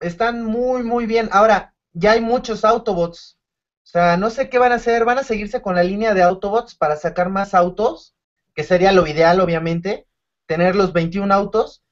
están 0.00 0.44
muy, 0.44 0.82
muy 0.82 1.06
bien. 1.06 1.30
Ahora, 1.32 1.74
ya 1.94 2.12
hay 2.12 2.20
muchos 2.20 2.62
Autobots. 2.62 3.33
Sea, 3.94 4.16
no 4.16 4.28
sé 4.28 4.48
qué 4.48 4.58
van 4.58 4.72
a 4.72 4.74
hacer. 4.74 5.04
Van 5.04 5.18
a 5.18 5.22
seguirse 5.22 5.62
con 5.62 5.76
la 5.76 5.84
línea 5.84 6.14
de 6.14 6.22
Autobots 6.24 6.74
para 6.74 6.96
sacar 6.96 7.30
más 7.30 7.54
autos, 7.54 8.16
que 8.52 8.64
sería 8.64 8.90
lo 8.90 9.06
ideal, 9.06 9.38
obviamente, 9.38 10.04
tener 10.46 10.74
los 10.74 10.92
21 10.92 11.32
autos. 11.32 11.84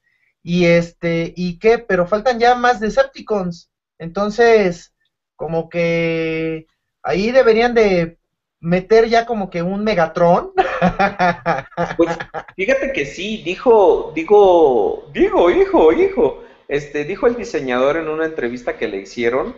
Y 0.42 0.64
este, 0.64 1.32
¿y 1.36 1.60
qué? 1.60 1.78
Pero 1.78 2.08
faltan 2.08 2.40
ya 2.40 2.56
más 2.56 2.80
Decepticons. 2.80 3.70
Entonces, 4.00 4.92
como 5.36 5.68
que 5.68 6.66
ahí 7.04 7.30
deberían 7.30 7.72
de 7.72 8.18
meter 8.58 9.08
ya 9.08 9.24
como 9.24 9.48
que 9.48 9.62
un 9.62 9.84
Megatron. 9.84 10.50
Pues 11.96 12.18
fíjate 12.56 12.92
que 12.92 13.06
sí, 13.06 13.44
dijo, 13.44 14.10
digo, 14.12 15.08
digo, 15.12 15.48
hijo, 15.52 15.92
hijo, 15.92 16.42
este, 16.66 17.04
dijo 17.04 17.28
el 17.28 17.36
diseñador 17.36 17.96
en 17.96 18.08
una 18.08 18.24
entrevista 18.24 18.76
que 18.76 18.88
le 18.88 18.96
hicieron 18.96 19.54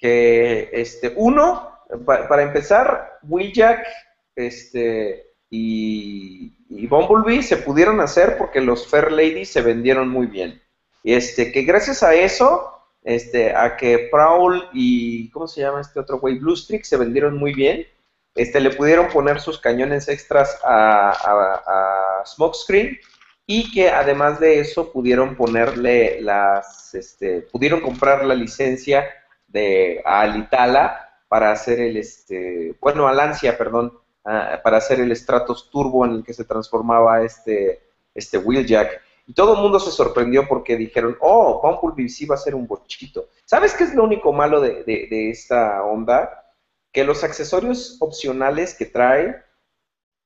que, 0.00 0.70
este, 0.72 1.12
uno, 1.16 1.78
para 2.06 2.42
empezar, 2.42 3.18
Wheeljack, 3.22 3.86
este, 4.34 5.26
y, 5.50 6.56
y 6.68 6.86
Bumblebee 6.86 7.42
se 7.42 7.58
pudieron 7.58 8.00
hacer 8.00 8.38
porque 8.38 8.60
los 8.60 8.86
Fair 8.88 9.12
Ladies 9.12 9.50
se 9.50 9.60
vendieron 9.60 10.08
muy 10.08 10.26
bien. 10.26 10.62
Este, 11.04 11.52
que 11.52 11.62
gracias 11.62 12.02
a 12.02 12.14
eso 12.14 12.80
este, 13.02 13.54
a 13.54 13.76
que 13.76 14.08
Prowl 14.10 14.68
y, 14.72 15.30
¿cómo 15.30 15.48
se 15.48 15.62
llama 15.62 15.80
este 15.80 16.00
otro 16.00 16.18
güey? 16.18 16.38
Bluestrix 16.38 16.88
se 16.88 16.96
vendieron 16.96 17.36
muy 17.36 17.54
bien. 17.54 17.86
Este, 18.34 18.60
le 18.60 18.70
pudieron 18.70 19.08
poner 19.08 19.40
sus 19.40 19.58
cañones 19.58 20.08
extras 20.08 20.58
a, 20.64 21.10
a, 21.10 22.24
Smokescreen 22.26 22.98
y 23.46 23.72
que 23.72 23.88
además 23.88 24.38
de 24.38 24.60
eso 24.60 24.92
pudieron 24.92 25.34
ponerle 25.34 26.20
las, 26.20 26.94
este, 26.94 27.42
pudieron 27.42 27.80
comprar 27.80 28.24
la 28.24 28.34
licencia 28.34 29.04
de 29.50 30.02
a 30.04 30.22
Alitala 30.22 31.10
para 31.28 31.52
hacer 31.52 31.80
el, 31.80 31.96
este, 31.96 32.74
bueno, 32.80 33.06
a 33.06 33.12
Lancia, 33.12 33.56
perdón, 33.56 33.92
para 34.22 34.76
hacer 34.76 35.00
el 35.00 35.14
Stratos 35.16 35.70
Turbo 35.70 36.04
en 36.04 36.12
el 36.12 36.24
que 36.24 36.34
se 36.34 36.44
transformaba 36.44 37.22
este, 37.22 37.82
este 38.14 38.38
Wheeljack. 38.38 39.00
Y 39.26 39.32
todo 39.32 39.54
el 39.54 39.60
mundo 39.60 39.78
se 39.78 39.92
sorprendió 39.92 40.48
porque 40.48 40.76
dijeron, 40.76 41.16
oh, 41.20 41.60
Bumblebee 41.62 42.08
sí 42.08 42.26
va 42.26 42.34
a 42.34 42.38
ser 42.38 42.54
un 42.54 42.66
bochito. 42.66 43.28
¿Sabes 43.44 43.74
qué 43.74 43.84
es 43.84 43.94
lo 43.94 44.02
único 44.02 44.32
malo 44.32 44.60
de, 44.60 45.30
esta 45.30 45.84
onda? 45.84 46.52
Que 46.92 47.04
los 47.04 47.22
accesorios 47.22 47.96
opcionales 48.00 48.74
que 48.74 48.86
trae 48.86 49.36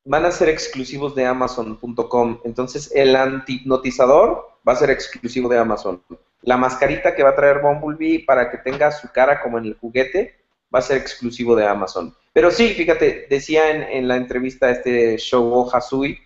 van 0.06 0.24
a 0.24 0.30
ser 0.30 0.48
exclusivos 0.48 1.14
de 1.14 1.26
Amazon.com. 1.26 2.40
Entonces, 2.44 2.90
el 2.94 3.14
antihipnotizador 3.14 4.58
va 4.66 4.72
a 4.72 4.76
ser 4.76 4.90
exclusivo 4.90 5.50
de 5.50 5.58
Amazon. 5.58 6.02
La 6.44 6.56
mascarita 6.56 7.14
que 7.14 7.22
va 7.22 7.30
a 7.30 7.36
traer 7.36 7.60
Bumblebee 7.60 8.24
para 8.24 8.50
que 8.50 8.58
tenga 8.58 8.92
su 8.92 9.10
cara 9.10 9.40
como 9.40 9.58
en 9.58 9.64
el 9.64 9.74
juguete 9.74 10.36
va 10.72 10.78
a 10.78 10.82
ser 10.82 10.98
exclusivo 10.98 11.56
de 11.56 11.66
Amazon. 11.66 12.14
Pero 12.32 12.50
sí, 12.50 12.74
fíjate, 12.74 13.26
decía 13.30 13.70
en, 13.70 13.82
en 13.82 14.08
la 14.08 14.16
entrevista 14.16 14.66
a 14.66 14.70
este 14.70 15.16
Shogo 15.16 15.74
Hasui 15.74 16.18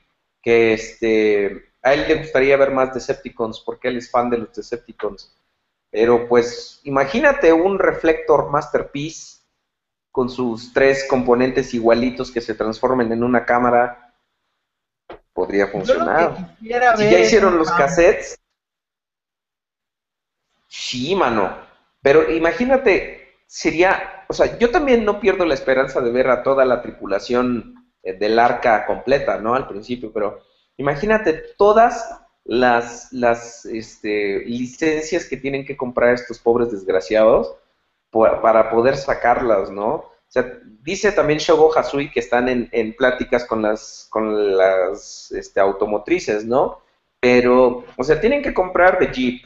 que 0.42 0.72
este 0.72 1.68
a 1.82 1.94
él 1.94 2.06
le 2.08 2.16
gustaría 2.16 2.56
ver 2.56 2.72
más 2.72 2.92
Decepticons 2.92 3.60
porque 3.60 3.88
él 3.88 3.98
es 3.98 4.10
fan 4.10 4.30
de 4.30 4.38
los 4.38 4.54
Decepticons. 4.54 5.34
Pero 5.90 6.28
pues 6.28 6.80
imagínate 6.84 7.52
un 7.52 7.78
reflector 7.78 8.50
Masterpiece 8.50 9.38
con 10.10 10.28
sus 10.28 10.72
tres 10.72 11.06
componentes 11.08 11.72
igualitos 11.75 12.30
que 12.30 12.40
se 12.40 12.54
transformen 12.54 13.12
en 13.12 13.22
una 13.22 13.44
cámara. 13.44 14.14
Podría 15.32 15.68
funcionar. 15.68 16.56
Si 16.60 16.68
ya 16.68 17.20
hicieron 17.20 17.56
los 17.56 17.70
cassettes. 17.70 18.38
Sí, 20.68 21.14
mano. 21.14 21.56
Pero 22.02 22.30
imagínate, 22.30 23.38
sería, 23.46 24.25
o 24.28 24.32
sea, 24.32 24.58
yo 24.58 24.70
también 24.70 25.04
no 25.04 25.18
pierdo 25.20 25.44
la 25.44 25.54
esperanza 25.54 26.00
de 26.00 26.12
ver 26.12 26.28
a 26.30 26.42
toda 26.42 26.64
la 26.64 26.80
tripulación 26.82 27.75
eh, 28.02 28.12
del 28.14 28.38
arca 28.38 28.87
completa, 28.87 29.38
¿no? 29.38 29.54
Al 29.54 29.66
principio, 29.66 30.12
pero 30.12 30.40
Imagínate 30.78 31.32
todas 31.58 32.08
las, 32.44 33.12
las 33.12 33.66
este, 33.66 34.44
licencias 34.46 35.26
que 35.26 35.37
tienen 35.37 35.66
que 35.66 35.76
comprar 35.76 36.14
estos 36.14 36.38
pobres 36.38 36.70
desgraciados 36.70 37.54
para 38.10 38.70
poder 38.70 38.96
sacarlas, 38.96 39.70
¿no? 39.70 39.88
O 39.88 40.30
sea, 40.30 40.58
dice 40.82 41.12
también 41.12 41.40
Shogo 41.40 41.76
Hasui 41.76 42.10
que 42.10 42.20
están 42.20 42.48
en, 42.48 42.68
en 42.72 42.94
pláticas 42.94 43.44
con 43.44 43.60
las, 43.60 44.06
con 44.08 44.56
las 44.56 45.32
este, 45.32 45.58
automotrices, 45.58 46.44
¿no? 46.44 46.80
Pero, 47.20 47.84
o 47.96 48.04
sea, 48.04 48.20
tienen 48.20 48.40
que 48.40 48.54
comprar 48.54 49.00
de 49.00 49.08
Jeep, 49.12 49.42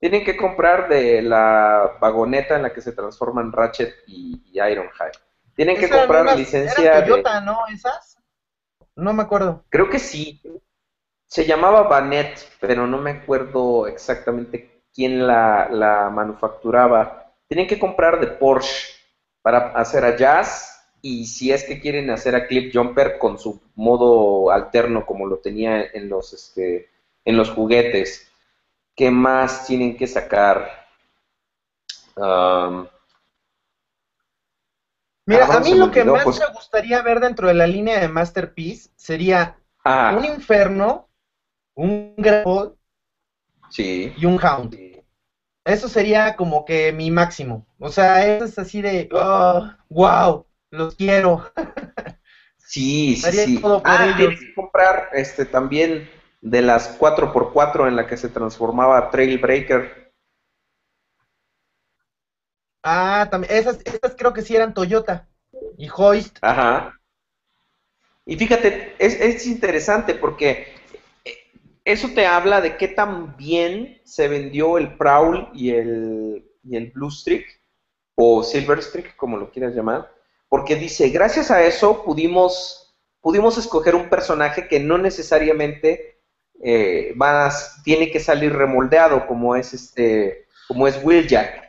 tienen 0.00 0.24
que 0.24 0.36
comprar 0.36 0.88
de 0.88 1.22
la 1.22 1.96
vagoneta 2.00 2.56
en 2.56 2.62
la 2.62 2.72
que 2.72 2.80
se 2.80 2.92
transforman 2.92 3.52
Ratchet 3.52 3.94
y, 4.06 4.40
Ironhide. 4.52 5.18
Tienen 5.54 5.76
que 5.76 5.88
comprar 5.88 6.24
la 6.24 6.36
licencia 6.36 7.04
Toyota, 7.04 7.40
¿no? 7.40 7.66
¿Esas? 7.72 8.16
No 8.94 9.12
me 9.12 9.22
acuerdo. 9.22 9.64
Creo 9.70 9.90
que 9.90 9.98
sí. 9.98 10.40
Se 11.26 11.44
llamaba 11.44 11.82
Banet, 11.82 12.38
pero 12.60 12.86
no 12.86 12.98
me 12.98 13.10
acuerdo 13.10 13.86
exactamente 13.86 14.82
quién 14.94 15.26
la, 15.26 16.10
manufacturaba. 16.12 17.34
Tienen 17.48 17.66
que 17.66 17.78
comprar 17.78 18.20
de 18.20 18.28
Porsche 18.28 18.88
para 19.42 19.72
hacer 19.72 20.04
a 20.04 20.16
Jazz 20.16 20.74
y 21.02 21.26
si 21.26 21.52
es 21.52 21.64
que 21.64 21.80
quieren 21.80 22.10
hacer 22.10 22.34
a 22.34 22.46
Clip 22.46 22.72
Jumper 22.74 23.18
con 23.18 23.38
su 23.38 23.60
modo 23.74 24.50
alterno 24.50 25.06
como 25.06 25.26
lo 25.26 25.38
tenía 25.38 25.84
en 25.92 26.08
los, 26.08 26.32
este, 26.32 26.88
en 27.24 27.36
los 27.36 27.50
juguetes. 27.50 28.27
¿Qué 28.98 29.12
más 29.12 29.64
tienen 29.64 29.96
que 29.96 30.08
sacar? 30.08 30.68
Mira, 35.24 35.46
a 35.46 35.60
mí 35.60 35.74
lo 35.74 35.92
que 35.92 36.02
más 36.02 36.24
pues. 36.24 36.40
me 36.40 36.52
gustaría 36.52 37.00
ver 37.02 37.20
dentro 37.20 37.46
de 37.46 37.54
la 37.54 37.68
línea 37.68 38.00
de 38.00 38.08
Masterpiece 38.08 38.90
sería 38.96 39.56
ah. 39.84 40.16
un 40.18 40.24
infierno, 40.24 41.08
un 41.74 42.16
grapple 42.16 42.72
sí. 43.70 44.12
y 44.16 44.26
un 44.26 44.40
hound. 44.42 44.76
Eso 45.64 45.88
sería 45.88 46.34
como 46.34 46.64
que 46.64 46.92
mi 46.92 47.12
máximo. 47.12 47.68
O 47.78 47.90
sea, 47.90 48.26
eso 48.26 48.46
es 48.46 48.58
así 48.58 48.82
de, 48.82 49.08
oh, 49.12 49.70
wow, 49.90 50.44
los 50.70 50.96
quiero. 50.96 51.52
sí, 52.56 53.14
sí, 53.14 53.30
sí. 53.30 53.62
ah, 53.84 54.12
tienes 54.16 54.40
que 54.40 54.54
comprar 54.54 55.10
este 55.12 55.44
también 55.44 56.17
de 56.40 56.62
las 56.62 56.98
4x4 56.98 57.88
en 57.88 57.96
la 57.96 58.06
que 58.06 58.16
se 58.16 58.28
transformaba 58.28 59.10
Trailbreaker 59.10 60.08
Ah, 62.82 63.28
también, 63.30 63.52
esas, 63.54 63.80
esas 63.84 64.14
creo 64.16 64.32
que 64.32 64.42
sí 64.42 64.54
eran 64.54 64.72
Toyota 64.72 65.28
y 65.76 65.88
Hoist. 65.94 66.38
Ajá. 66.40 66.98
Y 68.24 68.36
fíjate, 68.36 68.94
es, 68.98 69.20
es 69.20 69.46
interesante 69.46 70.14
porque 70.14 70.68
eh, 71.24 71.34
eso 71.84 72.08
te 72.14 72.26
habla 72.26 72.60
de 72.60 72.76
qué 72.76 72.88
tan 72.88 73.36
bien 73.36 74.00
se 74.04 74.28
vendió 74.28 74.78
el 74.78 74.96
Prowl 74.96 75.50
y 75.54 75.70
el, 75.70 76.50
y 76.62 76.76
el 76.76 76.90
Blue 76.92 77.10
Streak, 77.10 77.46
o 78.14 78.42
Silver 78.42 78.82
Streak, 78.82 79.16
como 79.16 79.36
lo 79.36 79.50
quieras 79.50 79.74
llamar, 79.74 80.10
porque 80.48 80.76
dice, 80.76 81.08
gracias 81.10 81.50
a 81.50 81.62
eso 81.62 82.04
pudimos, 82.04 82.96
pudimos 83.20 83.58
escoger 83.58 83.94
un 83.94 84.08
personaje 84.08 84.66
que 84.68 84.80
no 84.80 84.98
necesariamente 84.98 86.17
eh, 86.62 87.14
tiene 87.84 88.10
que 88.10 88.20
salir 88.20 88.52
remoldeado, 88.52 89.26
como 89.26 89.56
es 89.56 89.74
este, 89.74 90.46
como 90.66 90.86
es 90.86 91.02
Wheeljack. 91.02 91.68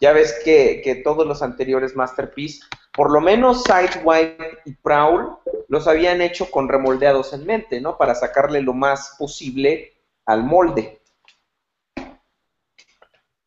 Ya 0.00 0.12
ves 0.12 0.40
que, 0.44 1.00
todos 1.02 1.26
los 1.26 1.42
anteriores 1.42 1.96
Masterpiece, 1.96 2.60
por 2.92 3.12
lo 3.12 3.20
menos 3.20 3.64
Sidewide 3.64 4.60
y 4.64 4.74
Prowl, 4.74 5.38
los 5.68 5.88
habían 5.88 6.20
hecho 6.20 6.50
con 6.50 6.68
remoldeados 6.68 7.32
en 7.32 7.44
mente, 7.44 7.80
¿no? 7.80 7.98
Para 7.98 8.14
sacarle 8.14 8.62
lo 8.62 8.74
más 8.74 9.16
posible 9.18 9.92
al 10.24 10.44
molde. 10.44 11.00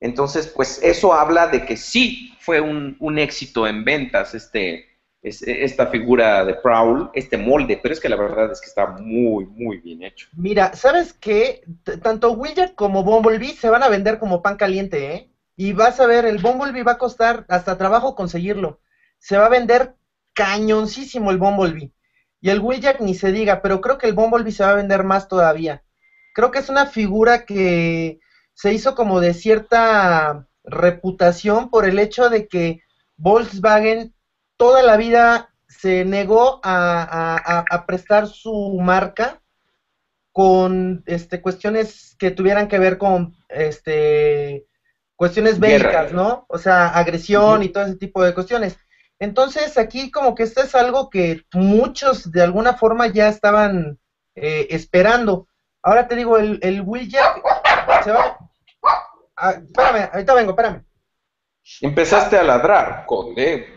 Entonces, 0.01 0.47
pues 0.47 0.81
eso 0.83 1.13
habla 1.13 1.47
de 1.47 1.65
que 1.65 1.77
sí 1.77 2.35
fue 2.39 2.59
un, 2.59 2.97
un 2.99 3.19
éxito 3.19 3.67
en 3.67 3.85
ventas 3.85 4.33
este, 4.33 4.90
esta 5.21 5.87
figura 5.87 6.43
de 6.43 6.55
Prowl, 6.55 7.11
este 7.13 7.37
molde, 7.37 7.79
pero 7.81 7.93
es 7.93 7.99
que 7.99 8.09
la 8.09 8.15
verdad 8.15 8.51
es 8.51 8.59
que 8.59 8.67
está 8.67 8.87
muy, 8.87 9.45
muy 9.45 9.77
bien 9.77 10.03
hecho. 10.03 10.27
Mira, 10.35 10.73
¿sabes 10.73 11.13
qué? 11.13 11.63
Tanto 12.01 12.31
Wheeljack 12.31 12.73
como 12.73 13.03
Bumblebee 13.03 13.55
se 13.55 13.69
van 13.69 13.83
a 13.83 13.89
vender 13.89 14.17
como 14.17 14.41
pan 14.41 14.57
caliente, 14.57 15.13
¿eh? 15.13 15.31
Y 15.55 15.73
vas 15.73 15.99
a 15.99 16.07
ver, 16.07 16.25
el 16.25 16.39
Bumblebee 16.39 16.83
va 16.83 16.93
a 16.93 16.97
costar 16.97 17.45
hasta 17.49 17.77
trabajo 17.77 18.15
conseguirlo. 18.15 18.79
Se 19.19 19.37
va 19.37 19.45
a 19.45 19.49
vender 19.49 19.95
cañoncísimo 20.33 21.29
el 21.29 21.37
Bumblebee. 21.37 21.91
Y 22.39 22.49
el 22.49 22.59
Wheeljack 22.59 23.01
ni 23.01 23.13
se 23.13 23.31
diga, 23.31 23.61
pero 23.61 23.79
creo 23.79 23.99
que 23.99 24.07
el 24.07 24.13
Bumblebee 24.13 24.51
se 24.51 24.63
va 24.63 24.71
a 24.71 24.75
vender 24.75 25.03
más 25.03 25.27
todavía. 25.27 25.83
Creo 26.33 26.49
que 26.49 26.59
es 26.59 26.69
una 26.69 26.87
figura 26.87 27.45
que 27.45 28.19
se 28.53 28.73
hizo 28.73 28.95
como 28.95 29.19
de 29.19 29.35
cierta 29.35 30.47
reputación 30.63 31.69
por 31.69 31.85
el 31.85 31.99
hecho 31.99 32.29
de 32.29 32.47
que 32.47 32.81
Volkswagen 33.17 34.15
toda 34.61 34.83
la 34.83 34.95
vida 34.95 35.49
se 35.67 36.05
negó 36.05 36.59
a, 36.63 37.83
prestar 37.87 38.27
su 38.27 38.77
marca 38.79 39.41
con 40.31 41.01
este 41.07 41.41
cuestiones 41.41 42.15
que 42.19 42.29
tuvieran 42.29 42.67
que 42.67 42.77
ver 42.77 42.99
con 42.99 43.35
este 43.49 44.67
cuestiones 45.15 45.57
bélicas, 45.57 46.13
¿no? 46.13 46.45
O 46.47 46.59
sea, 46.59 46.89
agresión 46.89 47.63
y 47.63 47.69
todo 47.69 47.85
ese 47.85 47.95
tipo 47.95 48.23
de 48.23 48.35
cuestiones. 48.35 48.77
Entonces, 49.17 49.79
aquí 49.79 50.11
como 50.11 50.35
que 50.35 50.43
esto 50.43 50.61
es 50.61 50.75
algo 50.75 51.09
que 51.09 51.43
muchos 51.53 52.31
de 52.31 52.43
alguna 52.43 52.75
forma 52.75 53.07
ya 53.07 53.29
estaban 53.29 53.97
eh, 54.35 54.67
esperando. 54.69 55.47
Ahora 55.81 56.07
te 56.07 56.15
digo, 56.15 56.37
el, 56.37 56.59
el 56.61 56.81
Will 56.81 57.09
Jack 57.09 57.41
se 58.03 58.11
va... 58.11 58.37
Ah, 59.35 59.53
espérame, 59.53 60.11
ahorita 60.13 60.35
vengo, 60.35 60.51
espérame. 60.51 60.85
Empezaste 61.81 62.37
a 62.37 62.43
ladrar, 62.43 63.05
conde. 63.05 63.73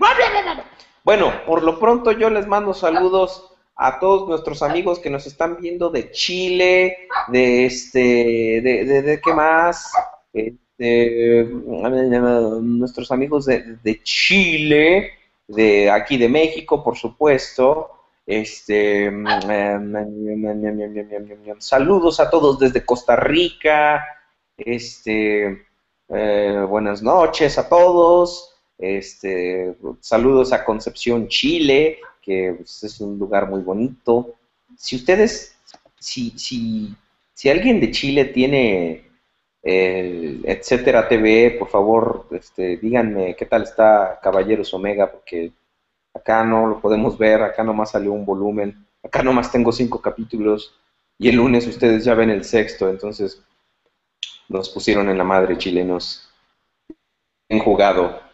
Bueno, 1.04 1.32
por 1.46 1.62
lo 1.62 1.78
pronto 1.78 2.12
yo 2.12 2.30
les 2.30 2.46
mando 2.46 2.72
saludos 2.72 3.50
a 3.76 3.98
todos 3.98 4.28
nuestros 4.28 4.62
amigos 4.62 4.98
que 4.98 5.10
nos 5.10 5.26
están 5.26 5.58
viendo 5.60 5.90
de 5.90 6.10
Chile, 6.10 7.08
de 7.28 7.66
este, 7.66 8.60
de, 8.62 9.02
de, 9.02 9.20
qué 9.20 9.34
más, 9.34 9.92
este, 10.32 11.44
nuestros 11.44 13.10
amigos 13.10 13.46
de, 13.46 13.76
de, 13.82 14.02
Chile, 14.02 15.10
de 15.46 15.90
aquí 15.90 16.16
de 16.16 16.28
México, 16.28 16.82
por 16.82 16.96
supuesto. 16.96 17.90
Este, 18.26 19.12
saludos 21.58 22.20
a 22.20 22.30
todos 22.30 22.58
desde 22.58 22.84
Costa 22.84 23.16
Rica. 23.16 24.04
Este, 24.56 25.66
buenas 26.08 27.02
noches 27.02 27.58
a 27.58 27.68
todos. 27.68 28.54
Este, 28.78 29.76
saludos 30.00 30.52
a 30.52 30.64
Concepción, 30.64 31.28
Chile, 31.28 31.98
que 32.20 32.54
pues, 32.56 32.82
es 32.82 33.00
un 33.00 33.18
lugar 33.18 33.48
muy 33.48 33.62
bonito. 33.62 34.34
Si 34.76 34.96
ustedes, 34.96 35.56
si, 35.98 36.30
si, 36.38 36.94
si 37.32 37.48
alguien 37.48 37.80
de 37.80 37.90
Chile 37.90 38.26
tiene 38.26 39.04
eh, 39.66 40.40
etcétera 40.44 41.08
TV, 41.08 41.56
por 41.58 41.68
favor, 41.68 42.26
este, 42.32 42.76
díganme 42.76 43.34
qué 43.34 43.46
tal 43.46 43.62
está 43.62 44.20
Caballeros 44.22 44.74
Omega, 44.74 45.10
porque 45.10 45.52
acá 46.12 46.44
no 46.44 46.66
lo 46.66 46.80
podemos 46.80 47.16
ver, 47.16 47.42
acá 47.42 47.64
nomás 47.64 47.92
salió 47.92 48.12
un 48.12 48.26
volumen, 48.26 48.86
acá 49.02 49.22
nomás 49.22 49.50
tengo 49.50 49.72
cinco 49.72 50.02
capítulos 50.02 50.74
y 51.18 51.30
el 51.30 51.36
lunes 51.36 51.66
ustedes 51.66 52.04
ya 52.04 52.14
ven 52.14 52.28
el 52.28 52.44
sexto, 52.44 52.90
entonces 52.90 53.42
nos 54.48 54.68
pusieron 54.70 55.08
en 55.08 55.18
la 55.18 55.24
madre 55.24 55.58
chilenos. 55.58 56.30
Bien 57.48 57.62
jugado 57.62 58.24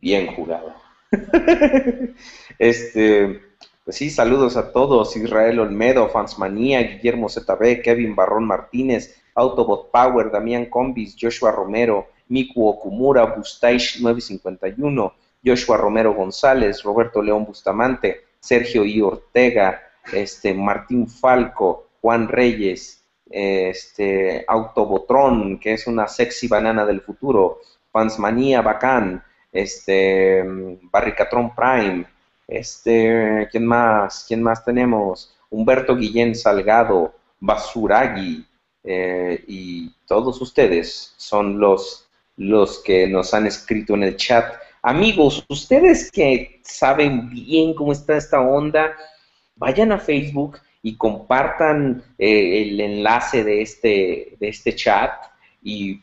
bien 0.00 0.34
jugado. 0.34 0.74
este, 2.58 3.40
pues 3.84 3.96
sí, 3.96 4.10
saludos 4.10 4.56
a 4.56 4.72
todos. 4.72 5.16
Israel 5.16 5.60
Olmedo, 5.60 6.08
Fansmanía, 6.08 6.82
Guillermo 6.82 7.28
ZB, 7.28 7.82
Kevin 7.82 8.14
Barrón 8.14 8.46
Martínez, 8.46 9.20
Autobot 9.34 9.90
Power, 9.90 10.30
Damián 10.30 10.66
Combis, 10.66 11.16
Joshua 11.20 11.52
Romero, 11.52 12.08
Miku 12.28 12.68
Okumura, 12.68 13.24
Bustaish 13.24 14.00
951, 14.00 15.12
Joshua 15.44 15.76
Romero 15.76 16.14
González, 16.14 16.82
Roberto 16.82 17.22
León 17.22 17.44
Bustamante, 17.44 18.22
Sergio 18.40 18.84
I. 18.84 19.00
Ortega, 19.02 19.82
este, 20.12 20.54
Martín 20.54 21.08
Falco, 21.08 21.88
Juan 22.00 22.28
Reyes, 22.28 22.97
este, 23.30 24.44
Autobotrón, 24.46 25.58
que 25.58 25.74
es 25.74 25.86
una 25.86 26.08
sexy 26.08 26.48
banana 26.48 26.84
del 26.84 27.00
futuro, 27.00 27.60
Fansmanía 27.92 28.62
Bacán, 28.62 29.22
este, 29.52 30.44
Barricatron 30.90 31.54
Prime, 31.54 32.06
este, 32.46 33.48
¿quién 33.50 33.66
más? 33.66 34.24
¿Quién 34.26 34.42
más 34.42 34.64
tenemos? 34.64 35.34
Humberto 35.50 35.96
Guillén 35.96 36.34
Salgado, 36.34 37.14
Basuragi, 37.40 38.46
eh, 38.84 39.44
y 39.46 39.90
todos 40.06 40.40
ustedes 40.40 41.14
son 41.16 41.58
los, 41.58 42.08
los 42.36 42.78
que 42.82 43.06
nos 43.06 43.34
han 43.34 43.46
escrito 43.46 43.94
en 43.94 44.04
el 44.04 44.16
chat. 44.16 44.54
Amigos, 44.82 45.44
ustedes 45.48 46.10
que 46.10 46.60
saben 46.62 47.28
bien 47.30 47.74
cómo 47.74 47.92
está 47.92 48.16
esta 48.16 48.40
onda, 48.40 48.96
vayan 49.56 49.92
a 49.92 49.98
Facebook 49.98 50.58
y 50.88 50.96
compartan 50.96 52.02
eh, 52.16 52.62
el 52.62 52.80
enlace 52.80 53.44
de 53.44 53.60
este, 53.60 54.36
de 54.40 54.48
este 54.48 54.74
chat 54.74 55.12
y 55.62 56.00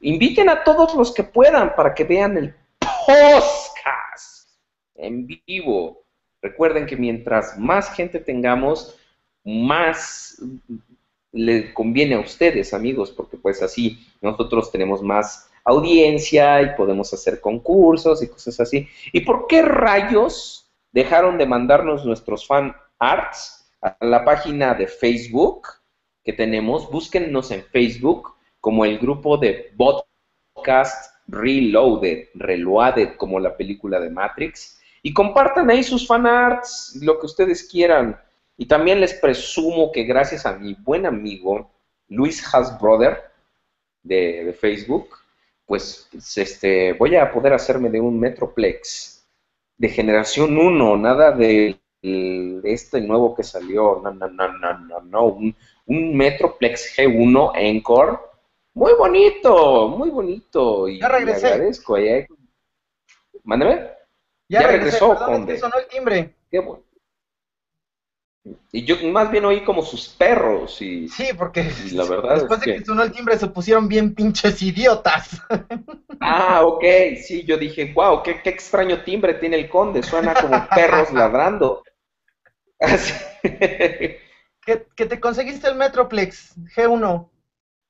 inviten 0.00 0.48
a 0.48 0.62
todos 0.62 0.94
los 0.94 1.12
que 1.12 1.24
puedan 1.24 1.74
para 1.74 1.92
que 1.92 2.04
vean 2.04 2.36
el 2.36 2.54
podcast 2.78 4.50
en 4.94 5.26
vivo. 5.26 6.04
Recuerden 6.40 6.86
que 6.86 6.96
mientras 6.96 7.58
más 7.58 7.92
gente 7.92 8.20
tengamos, 8.20 8.96
más 9.42 10.40
le 11.32 11.74
conviene 11.74 12.14
a 12.14 12.20
ustedes, 12.20 12.72
amigos, 12.72 13.10
porque 13.10 13.36
pues 13.36 13.60
así 13.60 14.06
nosotros 14.20 14.70
tenemos 14.70 15.02
más 15.02 15.50
audiencia 15.64 16.62
y 16.62 16.76
podemos 16.76 17.12
hacer 17.12 17.40
concursos 17.40 18.22
y 18.22 18.28
cosas 18.28 18.60
así. 18.60 18.86
¿Y 19.12 19.22
por 19.22 19.48
qué 19.48 19.62
rayos 19.62 20.70
dejaron 20.92 21.38
de 21.38 21.46
mandarnos 21.46 22.04
nuestros 22.04 22.46
fan 22.46 22.72
arts 23.00 23.57
a 23.80 23.96
la 24.00 24.24
página 24.24 24.74
de 24.74 24.86
Facebook 24.86 25.68
que 26.24 26.32
tenemos? 26.32 26.90
Búsquennos 26.90 27.50
en 27.50 27.62
Facebook 27.64 28.34
como 28.60 28.84
el 28.84 28.98
grupo 28.98 29.36
de 29.36 29.72
podcast 29.76 31.14
Reloaded, 31.28 32.28
Reloaded 32.34 33.16
como 33.16 33.38
la 33.38 33.56
película 33.56 34.00
de 34.00 34.10
Matrix. 34.10 34.80
Y 35.02 35.12
compartan 35.12 35.70
ahí 35.70 35.82
sus 35.82 36.06
fanarts, 36.06 36.98
lo 37.02 37.18
que 37.18 37.26
ustedes 37.26 37.68
quieran. 37.68 38.20
Y 38.56 38.66
también 38.66 39.00
les 39.00 39.14
presumo 39.14 39.92
que 39.92 40.02
gracias 40.02 40.44
a 40.44 40.56
mi 40.56 40.74
buen 40.74 41.06
amigo 41.06 41.70
Luis 42.08 42.42
Hasbrother 42.52 43.22
de, 44.02 44.44
de 44.44 44.52
Facebook, 44.52 45.10
pues, 45.66 46.08
este, 46.36 46.94
voy 46.94 47.14
a 47.16 47.30
poder 47.30 47.52
hacerme 47.52 47.90
de 47.90 48.00
un 48.00 48.18
Metroplex 48.18 49.26
de 49.76 49.88
generación 49.88 50.56
1, 50.56 50.96
nada 50.96 51.30
de, 51.30 51.78
este 52.02 53.00
nuevo 53.00 53.34
que 53.34 53.42
salió, 53.42 54.00
no, 54.02 54.10
no, 54.12 54.28
no, 54.28 54.48
no, 54.48 55.00
no, 55.00 55.24
un, 55.24 55.56
un 55.86 56.16
Metroplex 56.16 56.96
G1 56.96 57.52
Encore 57.56 58.18
muy 58.78 58.92
bonito, 58.94 59.88
muy 59.88 60.08
bonito. 60.08 60.88
Y 60.88 61.00
ya 61.00 61.08
regresé. 61.08 61.48
agradezco. 61.48 61.96
¿eh? 61.98 62.28
Mándame. 63.42 63.90
Ya, 64.48 64.68
regresó, 64.68 65.16
Conde. 65.16 65.58
sonó 65.58 65.78
el 65.80 65.88
timbre. 65.88 66.36
Qué 66.48 66.60
bueno. 66.60 66.84
Y 68.70 68.84
yo 68.84 68.94
más 69.10 69.32
bien 69.32 69.44
oí 69.46 69.64
como 69.64 69.82
sus 69.82 70.08
perros 70.08 70.80
y... 70.80 71.08
Sí, 71.08 71.30
porque 71.36 71.70
la 71.92 72.04
verdad 72.04 72.36
después 72.36 72.60
de 72.60 72.78
que... 72.78 72.84
sonó 72.84 73.02
el 73.02 73.10
timbre 73.10 73.36
se 73.36 73.48
pusieron 73.48 73.88
bien 73.88 74.14
pinches 74.14 74.62
idiotas. 74.62 75.40
Ah, 76.20 76.62
ok, 76.66 76.82
sí, 77.24 77.44
yo 77.44 77.56
dije, 77.56 77.92
wow, 77.94 78.22
qué, 78.24 78.42
qué 78.42 78.50
extraño 78.50 79.02
timbre 79.04 79.34
tiene 79.34 79.56
el 79.56 79.70
conde, 79.70 80.02
suena 80.02 80.34
como 80.34 80.66
perros 80.74 81.10
ladrando. 81.14 81.84
Que, 83.42 84.20
que 84.94 85.06
te 85.06 85.20
conseguiste 85.20 85.68
el 85.68 85.74
Metroplex 85.74 86.56
G1. 86.76 87.28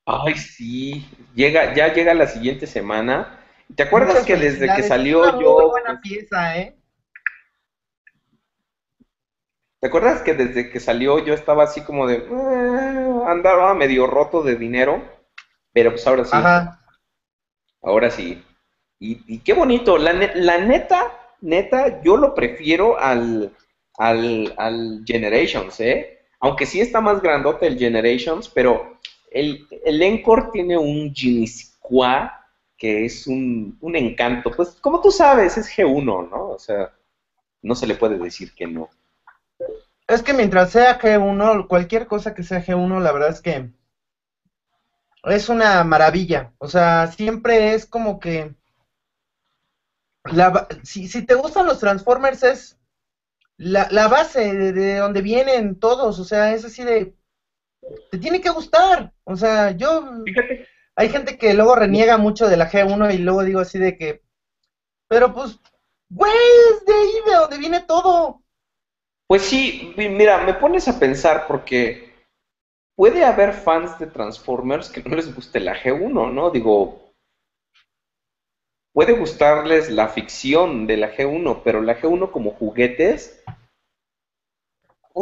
Ay, 0.07 0.35
sí, 0.35 1.07
llega, 1.35 1.74
ya 1.74 1.92
llega 1.92 2.14
la 2.14 2.27
siguiente 2.27 2.66
semana. 2.66 3.38
¿Te 3.74 3.83
acuerdas 3.83 4.24
que 4.24 4.37
desde 4.37 4.74
que 4.74 4.83
salió 4.83 5.24
es 5.24 5.35
una 5.35 5.42
yo... 5.42 5.59
Muy 5.61 5.70
buena 5.70 6.01
pieza, 6.01 6.57
¿eh? 6.57 6.74
¿Te 9.81 9.87
acuerdas 9.87 10.22
que 10.22 10.35
desde 10.35 10.70
que 10.70 10.81
salió 10.81 11.24
yo 11.24 11.35
estaba 11.35 11.64
así 11.64 11.83
como 11.83 12.07
de... 12.07 12.16
Eh", 12.16 13.20
andaba 13.27 13.74
medio 13.74 14.07
roto 14.07 14.42
de 14.42 14.57
dinero, 14.57 15.03
pero 15.72 15.90
pues 15.90 16.07
ahora 16.07 16.24
sí. 16.24 16.31
Ajá. 16.33 16.81
Ahora 17.83 18.11
sí. 18.11 18.42
Y, 18.98 19.38
qué 19.40 19.53
bonito. 19.53 19.96
La, 19.98 20.12
la, 20.12 20.59
neta, 20.59 21.37
neta, 21.40 22.03
yo 22.03 22.16
lo 22.16 22.35
prefiero 22.35 22.98
al, 22.98 23.55
al, 23.98 24.54
al 24.56 25.02
Generations, 25.04 25.78
¿eh? 25.80 26.18
Aunque 26.40 26.66
sí 26.66 26.80
está 26.80 27.00
más 27.00 27.20
grandote 27.20 27.66
el 27.66 27.78
Generations, 27.78 28.48
pero 28.48 28.98
el, 29.30 29.66
el 29.84 30.02
Encore 30.02 30.50
tiene 30.52 30.78
un 30.78 31.12
Ginisqua 31.12 32.34
que 32.78 33.04
es 33.04 33.26
un, 33.26 33.76
un 33.80 33.96
encanto. 33.96 34.52
Pues, 34.52 34.76
como 34.80 35.00
tú 35.02 35.11
sabes, 35.11 35.58
es 35.58 35.68
G1, 35.76 36.30
¿no? 36.30 36.50
O 36.50 36.58
sea, 36.58 36.92
no 37.61 37.74
se 37.74 37.88
le 37.88 37.96
puede 37.96 38.18
decir 38.18 38.54
que 38.54 38.68
no. 38.68 38.88
Es 40.06 40.22
que 40.22 40.32
mientras 40.32 40.70
sea 40.70 40.98
G1, 40.98 41.66
cualquier 41.66 42.06
cosa 42.06 42.34
que 42.34 42.44
sea 42.44 42.64
G1, 42.64 43.00
la 43.00 43.12
verdad 43.12 43.30
es 43.30 43.40
que 43.40 43.68
es 45.24 45.48
una 45.48 45.82
maravilla. 45.82 46.52
O 46.58 46.68
sea, 46.68 47.08
siempre 47.08 47.74
es 47.74 47.84
como 47.84 48.20
que... 48.20 48.54
La, 50.24 50.68
si, 50.84 51.08
si 51.08 51.26
te 51.26 51.34
gustan 51.34 51.66
los 51.66 51.80
Transformers 51.80 52.42
es 52.42 52.78
la, 53.59 53.88
la 53.90 54.09
base 54.09 54.55
de, 54.55 54.97
donde 54.97 55.21
vienen 55.21 55.79
todos. 55.79 56.18
O 56.18 56.25
sea, 56.25 56.55
es 56.55 56.64
así 56.64 56.83
de... 56.85 57.14
Te 58.11 58.18
tiene 58.18 58.40
que 58.40 58.51
gustar. 58.51 59.12
O 59.25 59.37
sea, 59.37 59.73
yo... 59.73 60.05
Hay 60.97 61.11
gente 61.11 61.38
que 61.38 61.55
luego 61.55 61.77
reniega 61.77 62.16
mucho 62.16 62.49
de 62.49 62.57
la 62.57 62.71
G1 62.71 63.14
y 63.14 63.18
luego 63.18 63.44
digo 63.44 63.61
así 63.61 63.79
de 63.79 63.97
que... 63.97 64.23
Pero 65.09 65.33
pues, 65.33 65.59
güey, 66.09 66.33
es 66.73 66.85
de 66.85 66.92
ahí 66.92 67.12
de 67.27 67.35
donde 67.35 67.59
viene 67.59 67.81
todo. 67.81 68.42
Pues 69.27 69.42
sí, 69.42 69.94
mira, 69.97 70.38
me 70.38 70.55
pones 70.55 70.88
a 70.88 70.99
pensar 70.99 71.47
porque 71.47 72.14
puede 72.97 73.25
haber 73.25 73.53
fans 73.53 73.99
de 73.99 74.07
Transformers 74.07 74.90
que 74.90 75.03
no 75.03 75.14
les 75.14 75.33
guste 75.35 75.61
la 75.61 75.77
G1, 75.77 76.33
¿no? 76.33 76.51
Digo, 76.51 77.08
puede 78.98 79.12
gustarles 79.12 79.90
la 79.90 80.08
ficción 80.08 80.88
de 80.88 80.96
la 80.96 81.14
G1, 81.14 81.61
pero 81.62 81.80
la 81.80 82.00
G1 82.00 82.32
como 82.32 82.50
juguetes... 82.50 83.40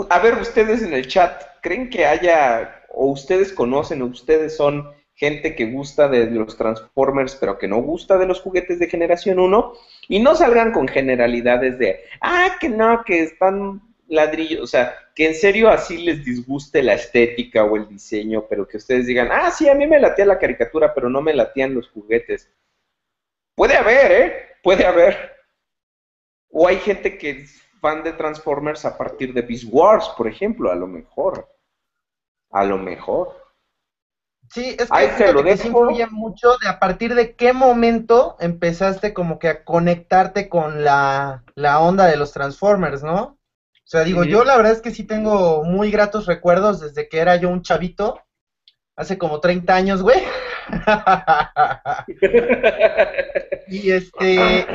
A 0.09 0.19
ver, 0.19 0.39
ustedes 0.41 0.81
en 0.81 0.95
el 0.95 1.07
chat, 1.07 1.43
¿creen 1.61 1.91
que 1.91 2.07
haya, 2.07 2.87
o 2.89 3.09
ustedes 3.09 3.53
conocen, 3.53 4.01
o 4.01 4.07
ustedes 4.07 4.57
son 4.57 4.91
gente 5.13 5.55
que 5.55 5.67
gusta 5.67 6.09
de 6.09 6.25
los 6.31 6.57
Transformers, 6.57 7.37
pero 7.37 7.59
que 7.59 7.69
no 7.69 7.83
gusta 7.83 8.17
de 8.17 8.25
los 8.25 8.41
juguetes 8.41 8.79
de 8.79 8.89
generación 8.89 9.39
1? 9.39 9.75
Y 10.09 10.21
no 10.21 10.35
salgan 10.35 10.73
con 10.73 10.89
generalidades 10.89 11.79
de, 11.79 12.01
ah, 12.23 12.57
que 12.59 12.71
no, 12.71 13.05
que 13.05 13.25
están 13.25 13.83
ladrillo, 14.09 14.63
o 14.63 14.67
sea, 14.67 14.95
que 15.15 15.27
en 15.27 15.35
serio 15.35 15.69
así 15.69 15.99
les 15.99 16.25
disguste 16.25 16.83
la 16.83 16.95
estética 16.95 17.65
o 17.65 17.77
el 17.77 17.87
diseño, 17.87 18.47
pero 18.49 18.67
que 18.67 18.79
ustedes 18.79 19.07
digan, 19.07 19.29
ah, 19.31 19.51
sí, 19.51 19.69
a 19.69 19.75
mí 19.75 19.87
me 19.87 20.01
latía 20.01 20.25
la 20.25 20.39
caricatura, 20.39 20.95
pero 20.95 21.11
no 21.11 21.21
me 21.21 21.35
latían 21.35 21.75
los 21.75 21.91
juguetes. 21.91 22.51
Puede 23.57 23.77
haber, 23.77 24.13
¿eh? 24.13 24.49
Puede 24.63 24.87
haber. 24.87 25.35
O 26.51 26.69
hay 26.69 26.77
gente 26.77 27.19
que 27.19 27.31
es 27.31 27.63
fan 27.81 28.05
de 28.05 28.13
Transformers 28.13 28.85
a 28.85 28.97
partir 28.97 29.33
de 29.33 29.43
Beast 29.43 29.65
Wars, 29.69 30.09
por 30.17 30.29
ejemplo, 30.29 30.71
a 30.71 30.75
lo 30.75 30.87
mejor. 30.87 31.49
A 32.51 32.65
lo 32.65 32.79
mejor. 32.79 33.47
Sí, 34.51 34.77
es 34.79 34.89
que, 35.17 35.33
lo 35.33 35.43
que 35.43 35.53
influye 35.53 36.07
mucho 36.07 36.57
de 36.59 36.69
a 36.69 36.79
partir 36.79 37.15
de 37.15 37.35
qué 37.35 37.53
momento 37.53 38.37
empezaste 38.39 39.13
como 39.13 39.39
que 39.39 39.49
a 39.49 39.65
conectarte 39.65 40.49
con 40.49 40.85
la, 40.85 41.43
la 41.57 41.81
onda 41.81 42.07
de 42.07 42.17
los 42.17 42.33
Transformers, 42.33 43.03
¿no? 43.03 43.39
O 43.87 43.89
sea, 43.89 44.05
digo, 44.05 44.25
yo 44.25 44.45
la 44.45 44.57
verdad 44.57 44.73
es 44.73 44.83
que 44.83 44.91
sí 44.91 45.05
tengo 45.05 45.65
muy 45.65 45.91
gratos 45.91 46.27
recuerdos 46.27 46.81
desde 46.81 47.09
que 47.09 47.19
era 47.19 47.37
yo 47.37 47.49
un 47.49 47.63
chavito, 47.63 48.21
hace 48.97 49.19
como 49.19 49.41
30 49.41 49.75
años, 49.75 50.03
güey. 50.03 50.23
Y 53.69 53.91
este... 53.91 54.67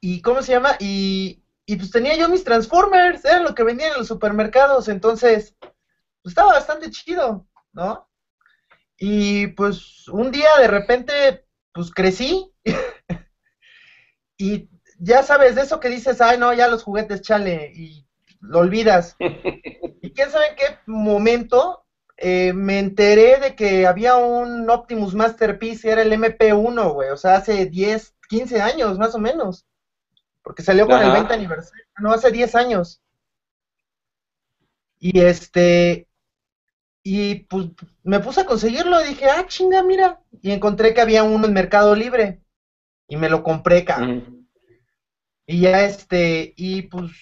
¿Y 0.00 0.20
cómo 0.20 0.42
se 0.42 0.52
llama? 0.52 0.76
Y, 0.80 1.42
y 1.64 1.76
pues 1.76 1.90
tenía 1.90 2.14
yo 2.16 2.28
mis 2.28 2.44
Transformers, 2.44 3.24
era 3.24 3.38
lo 3.40 3.54
que 3.54 3.62
vendían 3.62 3.92
en 3.92 3.98
los 3.98 4.08
supermercados, 4.08 4.88
entonces, 4.88 5.54
pues 5.60 5.72
estaba 6.32 6.52
bastante 6.52 6.90
chido, 6.90 7.46
¿no? 7.72 8.06
Y 8.98 9.46
pues 9.48 10.06
un 10.08 10.30
día 10.30 10.50
de 10.60 10.68
repente, 10.68 11.46
pues 11.72 11.90
crecí 11.90 12.52
y 14.36 14.68
ya 14.98 15.22
sabes, 15.22 15.54
de 15.54 15.62
eso 15.62 15.80
que 15.80 15.88
dices, 15.88 16.20
ay, 16.20 16.38
no, 16.38 16.52
ya 16.52 16.68
los 16.68 16.82
juguetes, 16.82 17.22
chale, 17.22 17.72
y 17.74 18.06
lo 18.40 18.58
olvidas. 18.58 19.16
y 19.20 20.12
quién 20.12 20.30
sabe 20.30 20.48
en 20.48 20.56
qué 20.56 20.78
momento 20.86 21.83
eh, 22.16 22.52
me 22.52 22.78
enteré 22.78 23.40
de 23.40 23.54
que 23.56 23.86
había 23.86 24.16
un 24.16 24.68
Optimus 24.70 25.14
Masterpiece, 25.14 25.90
era 25.90 26.02
el 26.02 26.12
MP1, 26.12 26.92
güey, 26.92 27.10
o 27.10 27.16
sea, 27.16 27.36
hace 27.36 27.66
10, 27.66 28.14
15 28.28 28.60
años 28.60 28.98
más 28.98 29.14
o 29.14 29.18
menos. 29.18 29.66
Porque 30.42 30.62
salió 30.62 30.86
con 30.86 31.00
el 31.02 31.10
20 31.10 31.32
aniversario, 31.32 31.84
no, 31.98 32.12
hace 32.12 32.30
10 32.30 32.54
años. 32.54 33.02
Y 34.98 35.20
este, 35.20 36.06
y 37.02 37.40
pues 37.44 37.68
me 38.02 38.20
puse 38.20 38.40
a 38.40 38.46
conseguirlo 38.46 39.02
y 39.04 39.08
dije, 39.08 39.26
ah, 39.26 39.44
chinga, 39.46 39.82
mira. 39.82 40.22
Y 40.40 40.52
encontré 40.52 40.94
que 40.94 41.02
había 41.02 41.22
uno 41.22 41.46
en 41.46 41.52
Mercado 41.52 41.94
Libre. 41.94 42.40
Y 43.06 43.16
me 43.16 43.28
lo 43.28 43.42
compré, 43.42 43.84
cabrón. 43.84 44.48
Y 45.46 45.60
ya 45.60 45.84
este, 45.84 46.54
y 46.56 46.82
pues 46.82 47.12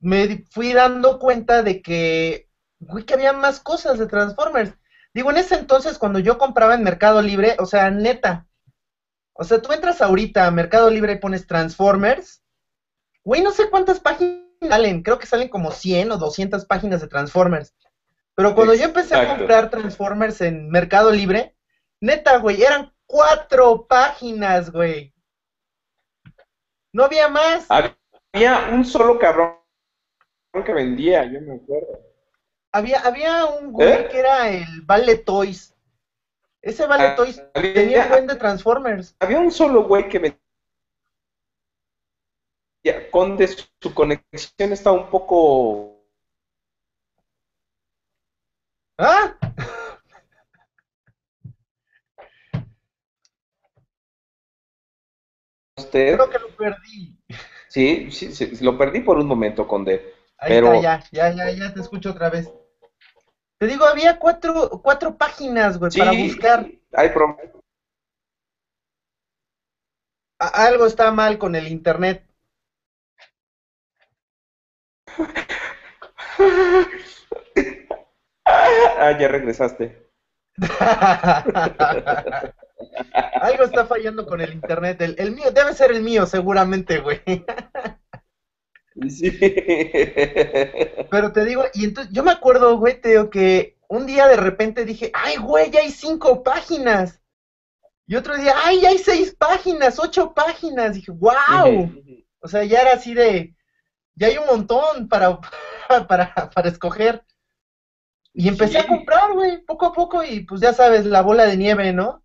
me 0.00 0.44
fui 0.50 0.74
dando 0.74 1.18
cuenta 1.18 1.62
de 1.62 1.80
que, 1.80 2.49
güey, 2.80 3.04
que 3.04 3.14
había 3.14 3.32
más 3.32 3.60
cosas 3.60 3.98
de 3.98 4.06
Transformers. 4.06 4.72
Digo, 5.14 5.30
en 5.30 5.36
ese 5.36 5.54
entonces 5.54 5.98
cuando 5.98 6.18
yo 6.18 6.38
compraba 6.38 6.74
en 6.74 6.82
Mercado 6.82 7.22
Libre, 7.22 7.56
o 7.58 7.66
sea, 7.66 7.90
neta, 7.90 8.46
o 9.32 9.44
sea, 9.44 9.62
tú 9.62 9.72
entras 9.72 10.00
ahorita 10.00 10.46
a 10.46 10.50
Mercado 10.50 10.90
Libre 10.90 11.14
y 11.14 11.18
pones 11.18 11.46
Transformers, 11.46 12.42
güey, 13.24 13.42
no 13.42 13.52
sé 13.52 13.70
cuántas 13.70 14.00
páginas 14.00 14.40
salen, 14.60 15.02
creo 15.02 15.18
que 15.18 15.26
salen 15.26 15.48
como 15.48 15.70
100 15.70 16.12
o 16.12 16.16
200 16.18 16.64
páginas 16.66 17.00
de 17.00 17.08
Transformers. 17.08 17.74
Pero 18.34 18.54
cuando 18.54 18.74
yo 18.74 18.84
empecé 18.84 19.14
a 19.14 19.36
comprar 19.36 19.70
Transformers 19.70 20.40
en 20.40 20.70
Mercado 20.70 21.10
Libre, 21.10 21.54
neta, 22.00 22.38
güey, 22.38 22.62
eran 22.62 22.92
cuatro 23.06 23.86
páginas, 23.86 24.70
güey. 24.70 25.12
No 26.92 27.04
había 27.04 27.28
más. 27.28 27.66
Había 28.32 28.68
un 28.72 28.84
solo 28.84 29.18
cabrón 29.18 29.56
que 30.64 30.72
vendía, 30.72 31.24
yo 31.24 31.40
me 31.40 31.54
acuerdo. 31.54 32.09
Había, 32.72 33.00
había 33.00 33.46
un 33.46 33.72
güey 33.72 33.92
¿Eh? 33.92 34.08
que 34.10 34.18
era 34.18 34.48
el 34.48 34.82
Vale 34.82 35.16
Toys. 35.16 35.74
Ese 36.62 36.86
Vale 36.86 37.08
ah, 37.08 37.16
Toys 37.16 37.42
tenía 37.54 38.04
un 38.04 38.08
buen 38.10 38.26
de 38.26 38.36
Transformers. 38.36 39.16
Había 39.18 39.40
un 39.40 39.50
solo 39.50 39.84
güey 39.84 40.08
que 40.08 40.18
vendía. 40.18 40.40
Con 43.10 43.36
de 43.36 43.48
su 43.48 43.94
conexión 43.94 44.72
está 44.72 44.92
un 44.92 45.10
poco. 45.10 46.02
¿Ah? 48.98 49.36
Creo 55.90 56.30
que 56.30 56.38
lo 56.38 56.48
perdí. 56.56 57.16
Sí, 57.68 58.10
sí, 58.10 58.56
lo 58.62 58.76
perdí 58.76 59.00
por 59.00 59.18
un 59.18 59.26
momento, 59.26 59.66
Conde. 59.66 60.14
Ahí 60.38 60.54
está, 60.54 60.80
ya, 60.80 61.04
ya, 61.12 61.30
ya, 61.34 61.50
ya 61.50 61.74
te 61.74 61.80
escucho 61.80 62.10
otra 62.10 62.30
vez. 62.30 62.50
Te 63.60 63.66
digo, 63.66 63.84
había 63.84 64.18
cuatro, 64.18 64.80
cuatro 64.82 65.18
páginas, 65.18 65.78
güey, 65.78 65.92
para 65.92 66.12
buscar. 66.12 66.66
Hay 66.94 67.10
problema. 67.10 67.36
Algo 70.38 70.86
está 70.86 71.12
mal 71.12 71.36
con 71.36 71.54
el 71.54 71.68
internet. 71.68 72.26
ah, 78.46 79.18
ya 79.18 79.28
regresaste. 79.28 80.08
Algo 83.42 83.64
está 83.64 83.84
fallando 83.84 84.24
con 84.24 84.40
el 84.40 84.54
internet. 84.54 85.02
El, 85.02 85.32
mío, 85.32 85.50
debe 85.50 85.74
ser 85.74 85.90
el 85.90 86.00
mío, 86.02 86.24
seguramente, 86.24 87.00
güey. 87.00 87.20
Sí. 89.08 89.30
Pero 91.10 91.32
te 91.32 91.44
digo, 91.44 91.64
y 91.72 91.84
entonces 91.84 92.12
yo 92.12 92.22
me 92.22 92.32
acuerdo, 92.32 92.76
güey, 92.78 93.00
te 93.00 93.10
digo 93.10 93.30
que 93.30 93.78
un 93.88 94.06
día 94.06 94.28
de 94.28 94.36
repente 94.36 94.84
dije, 94.84 95.10
ay, 95.14 95.36
güey, 95.36 95.70
ya 95.70 95.80
hay 95.80 95.90
cinco 95.90 96.42
páginas. 96.42 97.20
Y 98.06 98.16
otro 98.16 98.36
día, 98.36 98.54
ay, 98.64 98.80
ya 98.80 98.90
hay 98.90 98.98
seis 98.98 99.34
páginas, 99.36 99.98
ocho 99.98 100.34
páginas. 100.34 100.94
Dije, 100.94 101.12
wow. 101.12 101.90
O 102.40 102.48
sea, 102.48 102.64
ya 102.64 102.82
era 102.82 102.92
así 102.94 103.14
de, 103.14 103.54
ya 104.14 104.28
hay 104.28 104.38
un 104.38 104.46
montón 104.46 105.08
para, 105.08 105.38
para, 106.08 106.50
para 106.54 106.68
escoger. 106.68 107.24
Y 108.32 108.48
empecé 108.48 108.78
a 108.78 108.86
comprar, 108.86 109.32
güey, 109.32 109.62
poco 109.62 109.86
a 109.86 109.92
poco, 109.92 110.22
y 110.22 110.40
pues 110.40 110.60
ya 110.60 110.72
sabes, 110.72 111.04
la 111.04 111.22
bola 111.22 111.46
de 111.46 111.56
nieve, 111.56 111.92
¿no? 111.92 112.22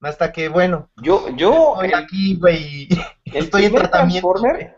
Hasta 0.00 0.32
que, 0.32 0.48
bueno. 0.48 0.90
Yo, 0.96 1.30
yo. 1.36 1.80
Estoy 1.82 1.92
aquí, 1.94 2.36
güey. 2.36 2.88
Estoy 3.24 3.64
en 3.64 3.74
tratamiento. 3.74 4.32
Transformer, 4.32 4.76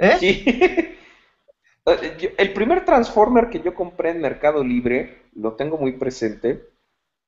¿Eh? 0.00 0.16
Sí. 0.18 0.44
el 2.38 2.52
primer 2.52 2.84
Transformer 2.84 3.50
que 3.50 3.60
yo 3.60 3.74
compré 3.74 4.10
en 4.10 4.20
Mercado 4.20 4.64
Libre, 4.64 5.22
lo 5.34 5.54
tengo 5.54 5.76
muy 5.76 5.92
presente, 5.92 6.68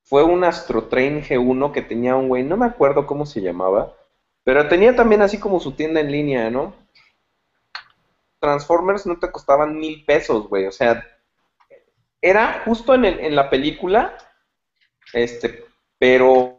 fue 0.05 0.25
un 0.25 0.43
Astrotrain 0.43 1.23
G1 1.23 1.73
que 1.73 1.83
tenía 1.83 2.17
un 2.17 2.29
güey, 2.29 2.43
no 2.43 2.57
me 2.57 2.67
acuerdo 2.67 3.07
cómo 3.07 3.27
se 3.27 3.43
llamaba, 3.43 3.95
pero 4.43 4.67
tenía 4.69 4.97
también 4.97 5.23
así 5.23 5.39
como 5.39 5.61
su 5.61 5.73
tienda 5.73 6.01
en 6.01 6.11
línea, 6.11 6.51
¿no? 6.51 6.75
Transformers 8.41 9.07
no 9.07 9.19
te 9.19 9.31
costaban 9.31 9.77
mil 9.77 10.05
pesos, 10.05 10.49
güey, 10.49 10.67
o 10.67 10.73
sea, 10.73 11.05
era 12.21 12.63
justo 12.65 12.95
en, 12.95 13.05
en 13.05 13.37
la 13.37 13.51
película, 13.51 14.17
este, 15.13 15.65
pero 15.99 16.59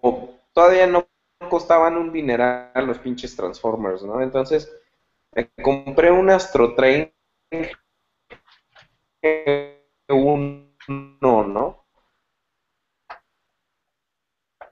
todavía 0.54 0.88
no 0.88 1.08
costaban 1.50 1.98
un 1.98 2.14
dineral 2.14 2.72
los 2.86 3.00
pinches 3.00 3.36
Transformers, 3.36 4.04
¿no? 4.04 4.22
Entonces, 4.22 4.72
me 5.36 5.50
compré 5.62 6.12
un 6.12 6.30
Astro 6.30 6.76
Train 6.76 7.12
uno, 10.10 11.44
¿no? 11.48 11.86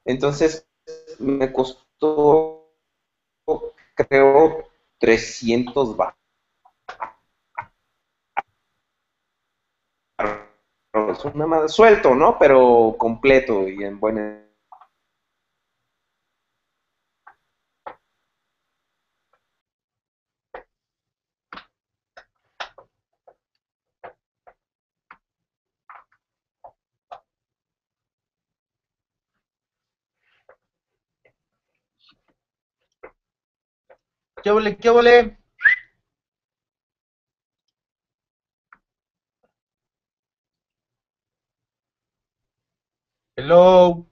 Entonces, 0.05 0.67
me 1.19 1.51
costó, 1.51 2.73
creo, 3.95 4.67
300 4.99 5.95
baros. 5.95 6.15
Suelto, 11.67 12.15
¿no? 12.15 12.37
Pero 12.37 12.95
completo 12.97 13.67
y 13.67 13.83
en 13.83 13.99
buena 13.99 14.50
¿Qué 34.43 34.51
vole? 34.51 34.75
¿Qué 34.77 34.89
vole? 34.89 35.37
Hello. 43.35 44.07